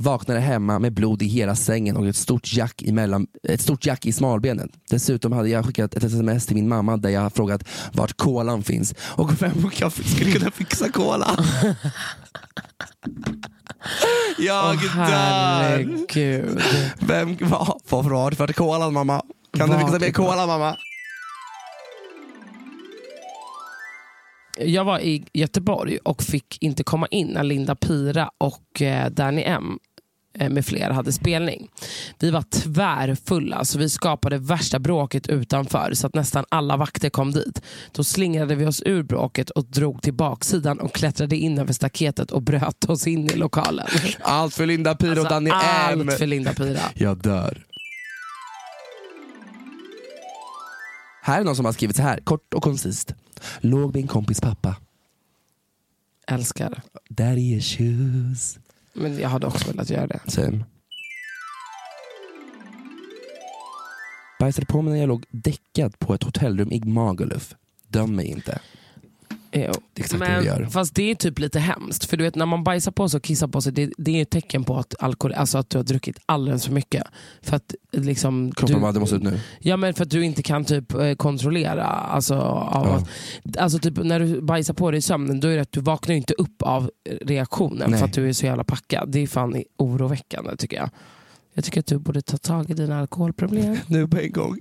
[0.00, 3.86] Vaknade hemma med blod i hela sängen och ett stort jack i, mellan, ett stort
[3.86, 4.68] jack i smalbenen.
[4.90, 8.62] Dessutom hade jag skickat ett sms till min mamma där jag har frågat vart kolan
[8.62, 11.26] finns och vem jag skulle kunna fixa kola.
[14.38, 14.88] jag dör!
[14.88, 16.62] herregud.
[17.00, 19.22] Vem var vad var det för kolan mamma?
[19.52, 20.30] Kan du Vart fixa mer kolan?
[20.30, 20.76] kola mamma?
[24.60, 29.42] Jag var i Göteborg och fick inte komma in när Linda Pira och eh, Danny
[29.42, 29.78] M
[30.38, 31.68] med flera hade spelning.
[32.18, 37.32] Vi var tvärfulla så vi skapade värsta bråket utanför så att nästan alla vakter kom
[37.32, 37.62] dit.
[37.92, 42.30] Då slingrade vi oss ur bråket och drog till baksidan och klättrade in över staketet
[42.30, 43.86] och bröt oss in i lokalen.
[44.20, 45.56] Allt för Linda och Alltså, Danny M.
[46.08, 46.80] allt för Linda Pira.
[46.94, 47.64] Jag dör.
[51.22, 53.14] Här är någon som har skrivit så här, kort och koncist.
[53.60, 54.76] Låg min kompis pappa.
[56.26, 56.82] Älskar.
[57.08, 58.58] Daddy issues.
[59.00, 60.20] Men jag hade också velat göra det.
[60.26, 60.64] Same.
[64.40, 67.54] Bajsade på mig när jag låg däckad på ett hotellrum i Magaluf.
[67.88, 68.60] Döm mig inte.
[69.52, 69.60] Jo.
[69.92, 70.66] Det är exakt det Men, vi gör.
[70.70, 72.04] Fast det är typ lite hemskt.
[72.04, 74.22] För du vet när man bajsar på sig och kissar på sig, det, det är
[74.22, 77.02] ett tecken på att, alkohol, alltså att du har druckit alldeles för mycket.
[77.42, 79.40] För att liksom, Kroppen du, bara, det måste ut nu.
[79.60, 81.84] Ja men för att du inte kan typ eh, kontrollera.
[81.84, 82.94] Alltså, av Ja.
[82.94, 85.80] att, alltså typ, när du bajsar på dig i sömnen, då är det att du
[85.80, 86.90] vaknar inte upp av
[87.22, 87.98] reaktionen Nej.
[87.98, 89.08] för att du är så jävla packad.
[89.10, 90.90] Det är fan oroväckande tycker jag.
[91.54, 93.76] Jag tycker att du borde ta tag i dina alkoholproblem.
[93.86, 94.58] Nu på en gång.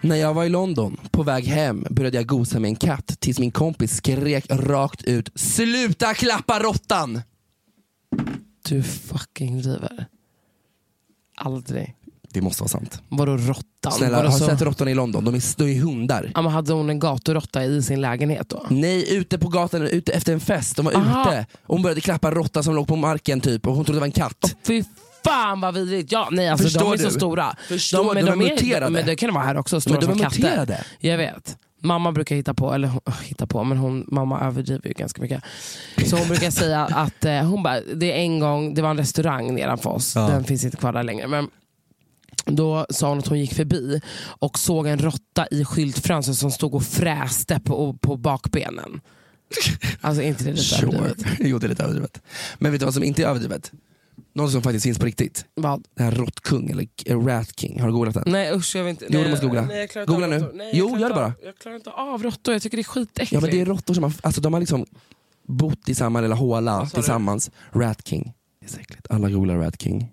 [0.00, 3.38] När jag var i London, på väg hem, började jag gosa med en katt tills
[3.38, 7.20] min kompis skrek rakt ut Sluta klappa råttan!
[8.68, 10.06] Du fucking driver.
[11.36, 11.94] Aldrig.
[12.30, 13.02] Det måste vara sant.
[13.08, 13.92] Vadå råttan?
[13.92, 15.24] Snälla, Vadå har du så- sett råttorna i London?
[15.24, 16.32] De är, de är hundar.
[16.34, 18.66] Ja, men hade hon en gaturåtta i sin lägenhet då?
[18.70, 20.76] Nej, ute på gatan, ute efter en fest.
[20.76, 21.22] De var Aha.
[21.32, 21.46] ute.
[21.66, 24.00] Och hon började klappa en råtta som låg på marken typ och hon trodde det
[24.00, 24.56] var en katt.
[24.66, 24.84] Fy
[25.24, 26.12] fan vad vidrigt.
[26.12, 27.04] Ja, nej, alltså, Förstår de är du?
[27.04, 27.56] så stora.
[27.68, 28.30] Förstår men du?
[28.30, 28.90] De är är- muterade.
[28.92, 30.40] Men det kan de vara här också, stora Men de som är katter.
[30.42, 30.84] muterade.
[31.00, 31.56] Jag vet.
[31.82, 35.42] Mamma brukar hitta på, eller hon- hitta på, men hon, mamma överdriver ju ganska mycket.
[36.06, 38.96] Så hon brukar säga att eh, hon bara, det är en gång, det var en
[38.96, 40.28] restaurang nedanför oss, Ja.
[40.28, 41.26] den finns inte kvar där längre.
[41.26, 41.48] Men
[42.44, 46.74] då sa hon att hon gick förbi och såg en råtta i skyltfönstret som stod
[46.74, 49.00] och fräste på, på bakbenen.
[50.00, 50.98] Alltså inte det lite Sure.
[50.98, 51.36] överdrivet?
[51.40, 52.22] jo, det är lite överdrivet.
[52.58, 53.72] Men vet du vad som inte är överdrivet?
[54.34, 55.44] Något som faktiskt finns på riktigt.
[55.54, 55.84] Vad?
[55.94, 56.88] Det här råttkung, eller
[57.26, 57.80] rat king.
[57.80, 58.24] Har du googlat den?
[58.26, 59.04] Nej usch jag vill inte.
[59.08, 59.62] Jo, nej, du måste googla.
[59.62, 60.50] Nej, Googla nu.
[60.54, 61.32] Nej, Jo, gör det bara.
[61.44, 63.32] Jag klarar inte av råttor, jag tycker det är skitäckligt.
[63.32, 64.86] Ja men det är råttor som har, alltså de har liksom
[65.46, 66.90] bott i samma lilla håla sa du?
[66.90, 67.50] tillsammans.
[67.72, 68.32] Rat King.
[68.60, 69.06] Det är så äckligt.
[69.10, 70.08] Alla googlar Rat King.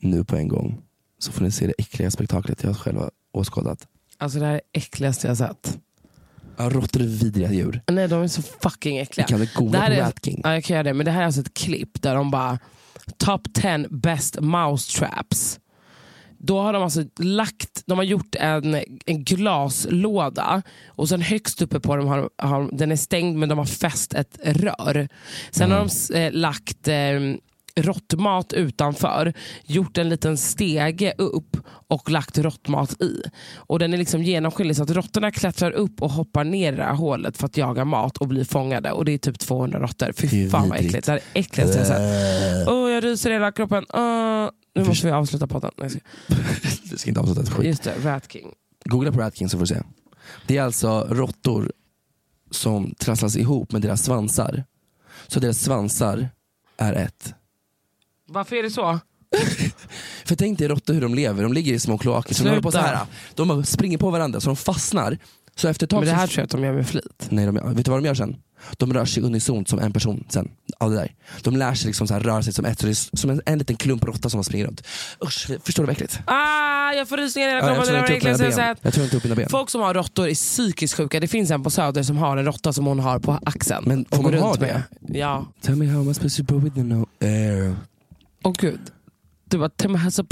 [0.00, 0.80] Nu på en gång.
[1.18, 3.86] Så får ni se det äckliga spektaklet jag själv har åskådat.
[4.18, 5.78] Alltså det här är det äckligaste jag sett.
[6.56, 7.80] Ja, råttor är vidriga djur.
[7.86, 9.26] Nej de är så fucking Vi äckliga.
[9.26, 10.40] kan väl googla Det här på är- Rat King.
[10.44, 12.58] Ja, jag kan göra det, men det här är alltså ett klipp där de bara
[13.18, 15.60] Top 10 best mouse traps.
[16.38, 18.74] Då har de alltså lagt, de har gjort en,
[19.06, 23.58] en glaslåda och sen högst uppe på dem har, har den är stängd men de
[23.58, 25.08] har fäst ett rör.
[25.50, 27.20] Sen har de eh, lagt eh,
[27.80, 29.32] råttmat utanför,
[29.64, 31.56] gjort en liten stege upp
[31.88, 33.22] och lagt råttmat i.
[33.56, 36.82] Och Den är liksom genomskinlig så att råttorna klättrar upp och hoppar ner i det
[36.82, 38.92] här hålet för att jaga mat och bli fångade.
[38.92, 40.12] Och Det är typ 200 råttor.
[40.16, 41.06] Fy fan vad äckligt.
[41.06, 42.68] Det här är äckligaste jag sett.
[42.68, 43.84] Åh, jag ryser i hela kroppen.
[43.92, 45.70] Åh, nu måste vi avsluta podden.
[45.76, 46.00] Nej, ska-
[46.90, 47.66] Du ska inte avsluta ett skit.
[47.66, 48.46] Just det, Rat King.
[48.84, 49.82] Googla på Rat King så får du se.
[50.46, 51.72] Det är alltså råttor
[52.50, 54.64] som trasslas ihop med deras svansar.
[55.26, 56.28] Så deras svansar
[56.76, 57.34] är ett.
[58.28, 59.00] Varför är det så?
[60.24, 62.34] För tänk dig råttor hur de lever, de ligger i små kloaker.
[62.34, 62.98] Så de, håller på så här.
[63.34, 65.18] de bara springer på varandra så de fastnar.
[65.56, 67.26] Så efter ett tag Men det så här tror jag att de gör med flit.
[67.28, 68.36] Nej, de, vet du vad de gör sen?
[68.76, 70.48] De rör sig unisont som en person sen.
[70.78, 71.14] Av det där.
[71.42, 73.40] De lär sig liksom så här, röra sig som ett, så det är som en,
[73.46, 74.82] en liten klump råtta som springer runt.
[75.24, 76.20] Usch, förstår du vad äckligt?
[76.24, 77.94] Ah, jag får rysningar i hela Ja, kroppen.
[77.94, 78.52] jag jag ben.
[78.52, 78.78] sett.
[78.82, 79.48] Jag tror inte upp mina ben.
[79.48, 81.20] Folk som har råttor är psykiskt sjuka.
[81.20, 83.84] Det finns en på Söder som har en råtta som hon har på axeln.
[83.86, 84.60] Men får man ha det?
[84.60, 84.82] med.
[85.16, 85.46] Ja.
[85.62, 87.76] Tell me how am I supposed to breathe with no air?
[88.46, 88.90] Åh gud.
[89.50, 90.22] Du bara, tell me how to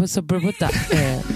[0.59, 1.23] that air.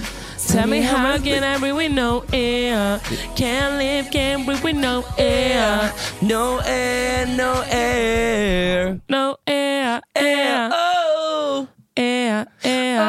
[0.49, 3.01] Tell me how can I breathe with no air?
[3.37, 5.93] Can't live, can't breathe with no air.
[6.23, 9.01] No air, no air.
[9.09, 10.71] No air, air.
[10.73, 13.01] Oh, Air, air.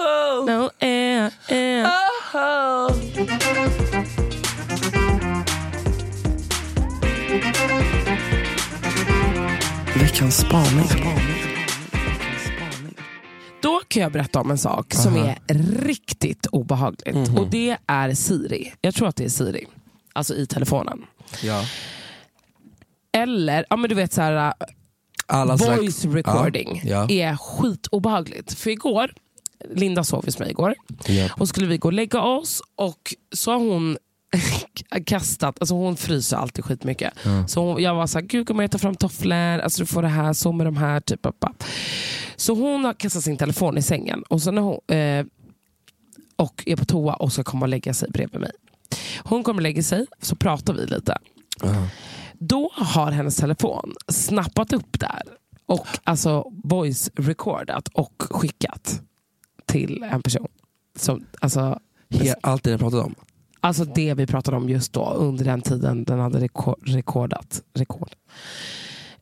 [0.00, 1.84] oh, No air, air.
[2.34, 2.90] oh.
[9.96, 11.33] Veckans spaning.
[13.88, 15.38] Kan jag berätta om en sak som är
[15.84, 17.14] riktigt obehagligt.
[17.28, 17.38] Mhm.
[17.38, 18.72] Och det är Siri.
[18.80, 19.66] Jag tror att det är Siri.
[20.12, 21.04] Alltså i telefonen.
[21.42, 21.64] Ja.
[23.12, 24.52] Eller, ja men du vet så här,
[25.26, 27.30] Alla slags- voice recording Ja, ja.
[27.30, 28.54] är skitobehagligt.
[28.54, 29.10] För igår,
[29.74, 30.74] Linda sov hos mig igår,
[31.06, 31.28] Ja.
[31.36, 33.96] och skulle vi gå och lägga oss och så har hon
[35.06, 37.12] kastat, alltså hon fryser alltid skitmycket.
[37.48, 40.08] Så hon, jag var såhär, gud kommer jag ta fram tofflor, alltså du får det
[40.08, 41.00] här, så med de här.
[41.00, 41.64] Typ, papp, papp.
[42.36, 45.26] Så hon har kastat sin telefon i sängen och, så när hon, eh,
[46.36, 48.50] och är på toa och ska komma och lägga sig bredvid mig.
[49.24, 51.18] Hon kommer och lägger sig, så pratar vi lite.
[51.62, 51.88] Ja.
[52.38, 55.22] Då har hennes telefon snappat upp där
[55.66, 59.00] och alltså voice recordat och skickat
[59.66, 60.48] till en person.
[60.98, 61.78] Som, alltså,
[62.10, 63.14] He- Allt det jag pratade om.
[63.64, 67.62] Alltså det vi pratade om just då under den tiden den hade rekor- rekordat.
[67.74, 68.10] Rekord.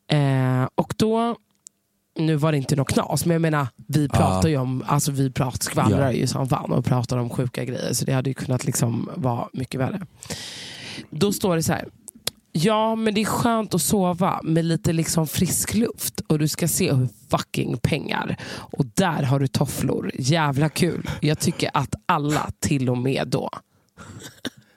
[0.08, 1.36] Eh, och då,
[2.18, 5.30] nu var det inte något knas, men jag menar vi pratar ju om, alltså vi
[5.30, 6.12] pratar, skvallrar Ja.
[6.12, 9.48] ju som fan och pratar om sjuka grejer så det hade ju kunnat liksom vara
[9.52, 10.00] mycket värre.
[11.10, 11.88] Då står det så här.
[12.54, 16.68] Ja, men det är skönt att sova med lite liksom frisk luft och du ska
[16.68, 18.36] se hur fucking pengar.
[18.52, 20.10] Och där har du tofflor.
[20.14, 21.10] Jävla kul.
[21.20, 23.50] Jag tycker att alla, till och med då.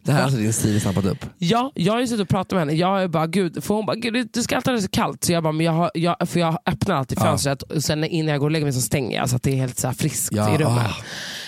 [0.04, 1.26] Det här har alltså din Siri snappat upp.
[1.38, 2.74] Ja, jag har ju suttit och pratat med henne.
[2.74, 5.24] Jag är bara, gud, för hon bara, gud, du ska alltid ha det så kallt.
[5.24, 7.24] Så jag bara, men jag, har, jag, för jag öppnar alltid Ja.
[7.24, 9.52] fönstret och sen innan jag går och lägger mig så stänger jag så att det
[9.52, 10.84] är helt så här friskt Ja, i rummet.
[10.88, 10.96] ah.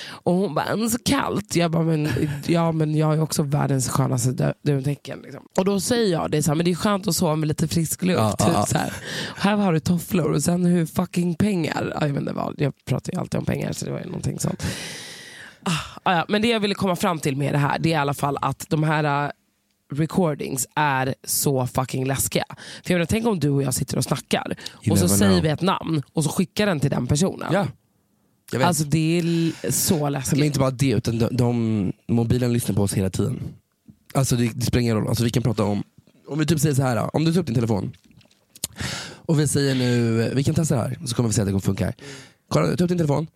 [0.10, 1.56] Och hon bara, "Men så kallt.
[1.56, 2.10] Jag bara, men,
[2.48, 5.20] ja, men jag är också världens skönaste duntäcken.
[5.24, 5.44] Liksom.
[5.58, 7.68] Och då säger jag det, så här, men det är skönt att sova med lite
[7.68, 8.20] frisk luft.
[8.20, 8.66] Ja, ja, typ, ja.
[8.66, 8.94] Så här.
[9.36, 11.92] Här har du tofflor och sen hur fucking pengar.
[11.96, 14.06] Ja, Jag, vet inte vad, jag pratar ju alltid om pengar så det var ju
[14.06, 14.66] någonting sånt.
[16.04, 17.96] Ah, ja, men det jag ville komma fram till med det här det är i
[17.96, 19.32] alla fall att de här äh,
[19.94, 22.46] recordings är så fucking läskiga.
[22.84, 25.18] För jag menar, tänk om du och jag sitter och snackar You och så never
[25.18, 25.44] säger know.
[25.44, 27.50] vi ett namn och så skickar den till den personen.
[27.54, 27.68] Ja.
[28.52, 28.68] Jag vet.
[28.68, 30.38] Alltså det är l- så läskigt.
[30.38, 33.40] Men inte bara det, utan de, de, mobilen lyssnar på oss hela tiden.
[34.14, 35.84] Alltså det, det spelar ingen roll, alltså, vi kan prata om,
[36.28, 37.10] om vi typ säger så här, då.
[37.14, 37.92] om du tar upp din telefon
[39.26, 41.52] och vi säger nu, vi kan testa det här så kommer vi se att det
[41.52, 41.94] kommer funka.
[42.48, 43.28] Kolla, ta upp din telefon.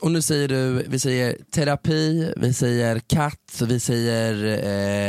[0.00, 4.44] Och nu säger du, vi säger terapi, vi säger katt, vi säger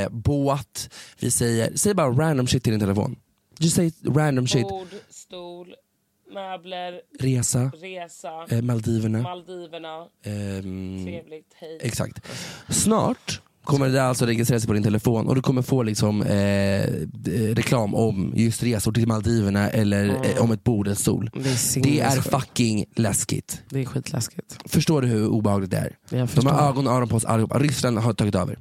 [0.03, 0.89] eh, båt,
[1.19, 3.15] vi säger, säg bara random shit till din telefon.
[3.59, 4.67] Just say random shit.
[4.67, 5.75] Bord, stol,
[6.33, 9.21] möbler, Resa, resa, eh, Maldiverna.
[9.21, 11.77] Maldiverna, ehm, trevligt, hej.
[11.81, 12.25] Exakt.
[12.69, 16.27] Snart kommer det alltså registreras på din telefon och du kommer få liksom, eh,
[17.05, 21.29] d- reklam om just resor till Maldiverna eller eh, om ett bord eller stol.
[21.33, 23.61] Det är, Det är fucking läskigt.
[23.69, 24.57] det är skitläskigt.
[24.65, 25.95] Förstår du hur obehagligt det är?
[26.35, 27.59] De har ögon och öron på oss allihopa.
[27.59, 28.59] Ryssland har tagit över.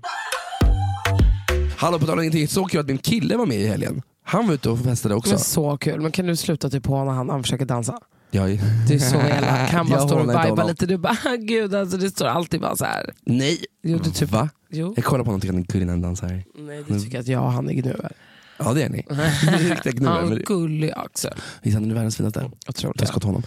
[1.76, 4.02] Hallå på tal om ingenting, så kul att min kille var med i helgen.
[4.24, 5.30] Han var ute och festade också.
[5.30, 7.98] Men så kul, men kan du sluta typ håna han han försöker dansa?
[8.30, 9.72] Jag, Det är så elakt.
[9.72, 12.76] Han bara står och vibar lite, du bara "Ah, gud alltså det står alltid bara
[12.76, 13.10] så här.
[13.24, 13.64] Nej!
[13.82, 14.48] Jo, du typ, Va?
[14.70, 14.92] jo.
[14.96, 16.42] Jag kollar på honom och tycker han är gullig när han dansar.
[16.58, 18.12] Nej du tycker att jag och han är gnuer.
[18.58, 19.06] Ja det är ni.
[19.70, 20.10] Riktiga gnuer.
[20.12, 21.28] Han är gullig också.
[21.62, 22.50] Visst han är världens finaste?
[22.68, 23.00] Otroligt.
[23.00, 23.42] Jag ska ta honom.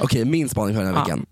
[0.00, 1.04] Okej, min spaning för den här Ja.
[1.04, 1.26] veckan,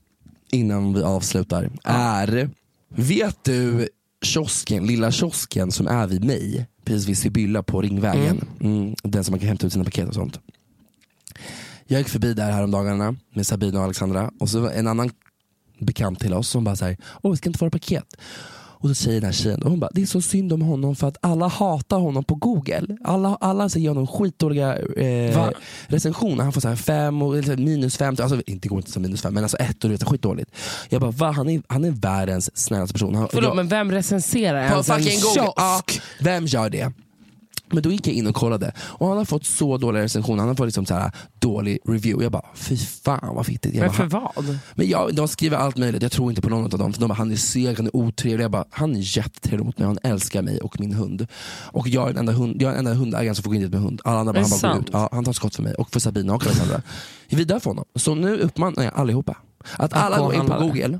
[0.50, 2.50] innan vi avslutar, är,
[2.88, 3.88] vet du
[4.24, 8.94] kiosken, lilla kiosken som är vid mig, precis vid Sibylla på Ringvägen, mm.
[9.02, 10.40] den som man kan hämta ut sina paket och sånt.
[11.92, 15.10] Jag gick förbi där häromdagarna med Sabina och Alexandra och så var en annan
[15.78, 18.04] bekant till oss som bara såhär, åh vi ska inte få paket.
[18.54, 20.96] Och så säger den här tjejen, och hon bara, det är så synd om honom
[20.96, 22.96] för att alla hatar honom på google.
[23.04, 25.52] Alla, alla säger honom skitdåliga eh, Va?
[25.86, 26.44] recensioner.
[26.44, 29.22] Han får så här fem och eller minus fem, alltså inte går inte som minus
[29.22, 30.50] fem men alltså ett och du vet skitdåligt.
[30.88, 31.30] Jag bara, va?
[31.30, 33.14] Han är, han är världens snällaste person.
[33.14, 35.36] Han, Förlåt jag- men vem recenserar ens en kiosk?
[35.56, 35.82] Ja,
[36.20, 36.92] vem gör det?
[37.72, 40.48] Men då gick jag in och kollade och han har fått så dåliga recensioner, han
[40.48, 42.24] har fått liksom så här dålig review.
[42.24, 43.74] Jag bara, fy fan vad fittigt.
[43.74, 44.58] Jag Men för vad?
[44.74, 46.92] men ja, de skriver allt möjligt, jag tror inte på någon av dem.
[46.92, 48.44] För de bara, han är seg, han är otrevlig.
[48.44, 51.26] Jag bara, han är jättetrevlig mot mig, han älskar mig och min hund.
[51.64, 53.62] Och jag är den enda, hund, jag är den enda hundägaren som får gå in
[53.62, 54.00] dit med hund.
[54.04, 54.88] Alla andra bara, han bara går ut.
[54.92, 56.82] Ja, han tar skott för mig och för Sabina och Alexandra.
[57.28, 57.84] Vi är där för honom.
[57.94, 59.36] Så nu uppmanar jag allihopa
[59.76, 60.98] att alla går in på google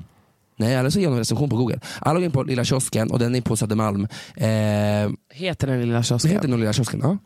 [0.62, 1.80] Nej, eller så ger de en recension på google.
[2.00, 4.06] Alla går in på lilla kiosken och den är på Södermalm.
[4.36, 4.48] Eh,
[5.34, 6.30] Heter den lilla kiosken?
[6.30, 7.00] heter den lilla kiosken?
[7.02, 7.18] Ja.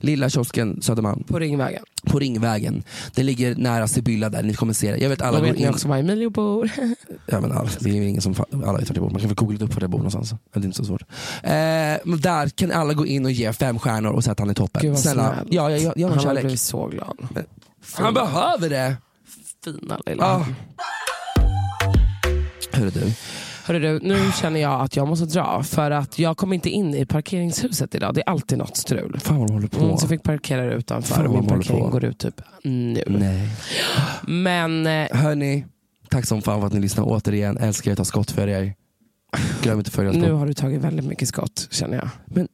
[0.00, 1.82] Lilla kiosken Södermalm På Ringvägen.
[2.06, 2.82] på Ringvägen.
[3.14, 4.98] Den ligger nära Sibylla där, ni kommer se det.
[4.98, 5.68] Jag vet alla Då vet ni in.
[5.68, 6.70] också var Emilio bor.
[7.26, 9.10] Ja, men alla, det är ingen som, alla vet vart jag bor.
[9.10, 10.34] Man kan väl googla upp var jag bor någonstans.
[10.52, 11.02] Det är inte så svårt.
[11.42, 11.50] Eh,
[12.22, 14.82] där kan alla gå in och ge fem stjärnor och säga att han är toppen.
[14.82, 15.52] Gud vad Snälla, snällt.
[15.52, 16.42] ja, jag, jag, jag har Han hade kärlek.
[16.44, 17.18] blivit så glad.
[17.94, 18.96] Han behöver det.
[19.64, 20.24] Fina lilla.
[20.24, 20.46] Ah.
[22.78, 23.12] Hörru du,
[23.64, 26.94] Hörru du, nu känner jag att jag måste dra för att jag kom inte in
[26.94, 28.14] i parkeringshuset idag.
[28.14, 29.18] Det är alltid något strul.
[29.20, 29.84] fan vad de håller på.
[29.84, 31.88] Mm, så jag fick parkera utanför Fan, min parkering på.
[31.88, 33.02] går ut typ nu.
[33.06, 33.48] Nej.
[34.26, 35.64] Men eh, Hörni,
[36.10, 37.58] tack som fan för att ni lyssnar återigen.
[37.58, 38.74] Älskar er, ta skott för er.
[39.62, 42.08] Glöm inte att följa oss nu har du tagit väldigt mycket skott känner jag.
[42.26, 42.48] Men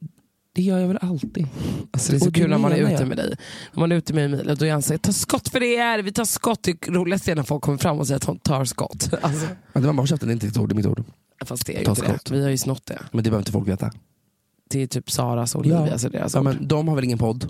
[0.54, 1.46] det gör jag väl alltid.
[1.90, 3.08] Alltså det är så Och det kul när man är ute jag.
[3.08, 3.36] med dig.
[3.72, 6.12] När man är ute med Emilia då är han säger ta skott för er, vi
[6.12, 6.62] tar skott.
[6.62, 9.08] Det roligaste är när folk kommer fram och säger att de tar skott.
[9.22, 11.04] Alltså, Ja, det var bara käften, det är inte ditt ord, det är mitt ord.
[11.44, 12.08] fast det är ju Ta inte det.
[12.08, 12.30] skott.
[12.30, 12.98] Vi har ju snott det.
[13.12, 13.90] Men det behöver inte folk veta.
[14.70, 16.06] Det är typ Saras och Olivias Ja.
[16.08, 16.44] och deras Ja, ord.
[16.46, 17.48] men de har väl ingen podd?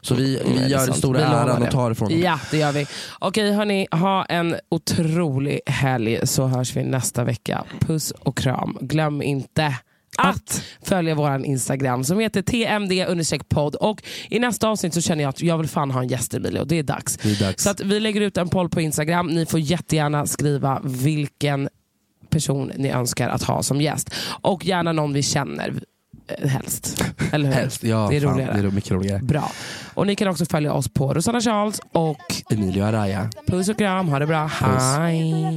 [0.00, 0.96] Så vi, det vi är gör sant.
[0.98, 1.66] stora Vi äran det.
[1.66, 2.20] och tar ifrån dem.
[2.20, 2.86] Ja, det gör vi.
[3.18, 7.64] Okej hörni, ha en otrolig helg så hörs vi nästa vecka.
[7.80, 8.78] Puss och kram.
[8.80, 9.76] Glöm inte
[10.18, 15.42] att följa vår Instagram som heter tmd-podd och i nästa avsnitt så känner jag att
[15.42, 17.16] jag vill fan ha en gäst Emilia och det är dags.
[17.16, 17.62] Det är dags.
[17.62, 19.26] Så att vi lägger ut en poll på Instagram.
[19.26, 21.68] Ni får jättegärna skriva vilken
[22.30, 24.14] person ni önskar att ha som gäst.
[24.42, 25.74] Och gärna någon vi känner
[26.48, 27.04] helst.
[27.32, 27.54] Eller hur?
[27.54, 28.52] Helst, ja, det är fan, roligare.
[28.60, 29.18] Det är mycket roligare.
[29.22, 29.50] Bra.
[29.94, 33.30] Och ni kan också följa oss på Rosanna Charles och Emilio Araya.
[33.46, 34.08] puss och kram.
[34.08, 34.46] Ha det bra.
[34.46, 35.56] Hej.